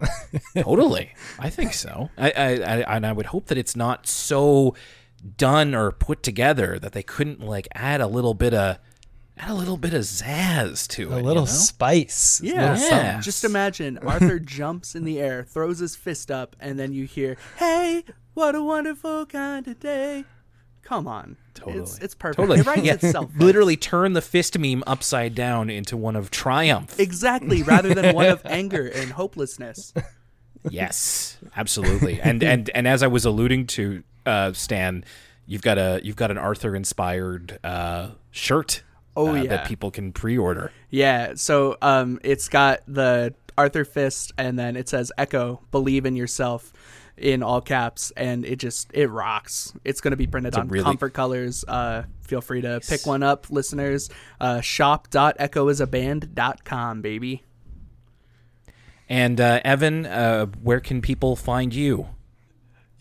[0.56, 1.12] Totally.
[1.38, 2.10] I think so.
[2.18, 4.74] I, I, I and i would hope that it's not so
[5.36, 8.78] done or put together that they couldn't like add a little bit of
[9.36, 11.50] add a little bit of zazz to it A you little know?
[11.50, 12.40] spice.
[12.42, 12.72] Yeah.
[12.74, 12.88] little.
[12.88, 13.20] Yeah.
[13.20, 17.36] Just imagine Arthur jumps in the air, throws his fist up, and then you hear,
[17.56, 18.04] "Hey,
[18.34, 20.24] what a wonderful kind of day."
[20.82, 21.78] Come on, Totally.
[21.78, 22.36] it's it's perfect.
[22.40, 22.60] Totally.
[22.60, 22.92] It writes Yeah.
[22.94, 23.30] itself.
[23.38, 28.26] literally turn the fist meme upside down into one of triumph exactly, rather than one
[28.26, 29.94] of anger and hopelessness.
[30.70, 35.04] yes absolutely and and and as i was alluding to uh stan
[35.46, 38.82] you've got a you've got an arthur inspired uh shirt
[39.16, 39.46] Oh, uh, yeah.
[39.48, 44.88] that people can pre-order Yeah, so um, it's got the Arthur fist, and then it
[44.88, 46.72] says "Echo, believe in yourself."
[47.16, 49.72] In all caps, and it just it rocks.
[49.84, 51.64] It's going to be printed a on really- Comfort Colors.
[51.68, 54.10] Uh, feel free to pick one up, listeners.
[54.40, 57.44] Uh, shop.echoisaband.com, baby.
[59.08, 62.08] and uh evan uh where can people find you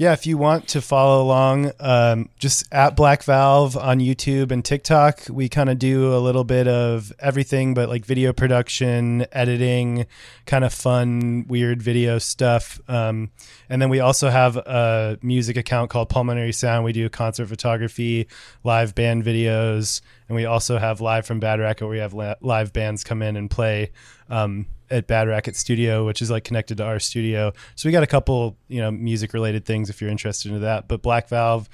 [0.04, 4.66] Yeah, if you want to follow along, um, just at Black Valve on YouTube and
[4.66, 10.06] TikTok, we kind of do a little bit of everything, but like video production, editing,
[10.46, 12.82] kind of fun, weird video stuff.
[12.90, 13.32] Um,
[13.70, 16.84] and then we also have a music account called Pulmonary Sound.
[16.84, 18.28] We do concert photography,
[18.66, 22.36] live band videos, and we also have live from Bad Racket, where we have la-
[22.42, 23.92] live bands come in and play.
[24.30, 27.52] Um, at Bad Racket Studio, which is like connected to our studio.
[27.76, 30.88] So we got a couple, you know, music related things if you're interested in that.
[30.88, 31.68] But Black Valve,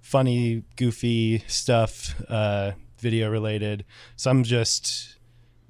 [0.00, 3.84] funny, goofy stuff, uh, video related.
[4.16, 5.16] Some just,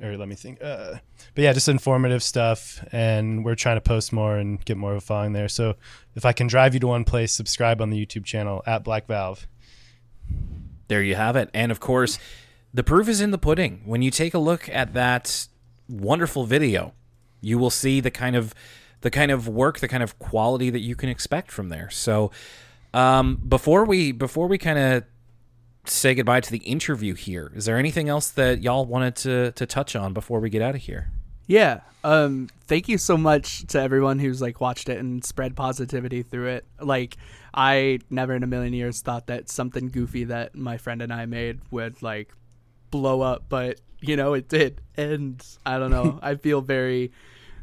[0.02, 0.62] or let me think.
[0.62, 0.94] Uh,
[1.34, 2.82] but yeah, just informative stuff.
[2.90, 5.48] And we're trying to post more and get more of a following there.
[5.48, 5.74] So
[6.14, 9.06] if I can drive you to one place, subscribe on the YouTube channel at Black
[9.06, 9.46] Valve.
[10.88, 11.50] There you have it.
[11.54, 12.18] And of course,
[12.72, 13.82] the proof is in the pudding.
[13.84, 15.48] When you take a look at that
[15.88, 16.92] wonderful video,
[17.40, 18.54] you will see the kind of
[19.02, 21.90] the kind of work, the kind of quality that you can expect from there.
[21.90, 22.30] So,
[22.92, 25.04] um, before we before we kind of
[25.86, 29.66] say goodbye to the interview here, is there anything else that y'all wanted to to
[29.66, 31.10] touch on before we get out of here?
[31.46, 31.80] Yeah.
[32.02, 36.48] Um thank you so much to everyone who's like watched it and spread positivity through
[36.48, 36.66] it.
[36.80, 37.16] Like
[37.52, 41.26] I never in a million years thought that something goofy that my friend and I
[41.26, 42.32] made would like
[42.90, 44.80] blow up, but you know it did.
[44.96, 46.18] And I don't know.
[46.22, 47.12] I feel very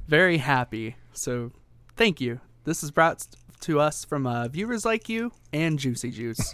[0.08, 0.96] very happy.
[1.14, 1.52] So
[1.96, 2.40] thank you.
[2.64, 3.26] This is brought
[3.62, 6.54] to us from uh, viewers like you and Juicy Juice.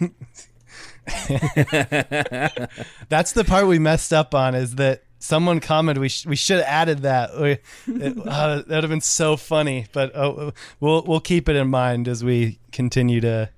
[3.08, 4.54] That's the part we messed up on.
[4.54, 7.38] Is that someone commented we sh- we should have added that.
[7.38, 9.86] We, it, uh, that would have been so funny.
[9.92, 13.50] But oh, we'll we'll keep it in mind as we continue to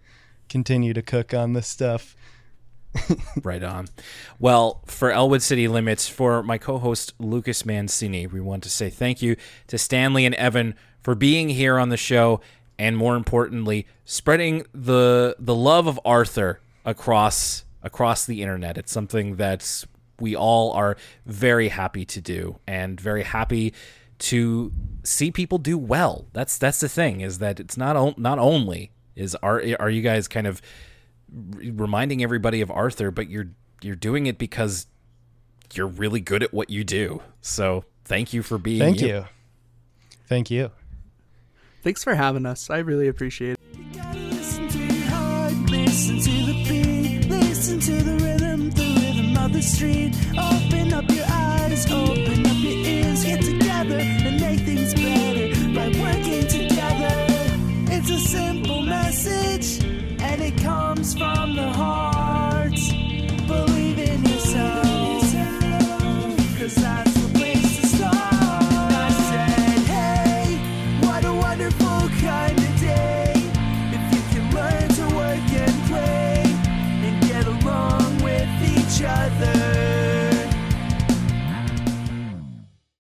[0.49, 2.17] continue to cook on this stuff.
[3.45, 3.87] Right on.
[4.41, 8.91] Well, for Elwood City Limits, for my co host Lucas Mancini, we want to say
[8.91, 9.37] thank you
[9.69, 12.41] to Stanley and Evan for being here on the show
[12.81, 18.79] and more importantly, spreading the the love of Arthur across across the internet.
[18.79, 19.85] It's something that
[20.21, 20.97] we all are
[21.27, 23.73] very happy to do and very happy
[24.19, 26.27] to see people do well.
[26.33, 30.03] That's that's the thing is that it's not o- not only is are are you
[30.03, 30.61] guys kind of
[31.33, 33.51] reminding everybody of Arthur, but you're
[33.83, 34.87] you're doing it because
[35.73, 37.23] you're really good at what you do.
[37.41, 38.79] So thank you for being.
[38.81, 39.25] Thank you.
[40.27, 40.71] Thank you.
[41.83, 42.69] Thanks for having us.
[42.69, 43.60] I really appreciate it.
[49.61, 51.10] the street, open up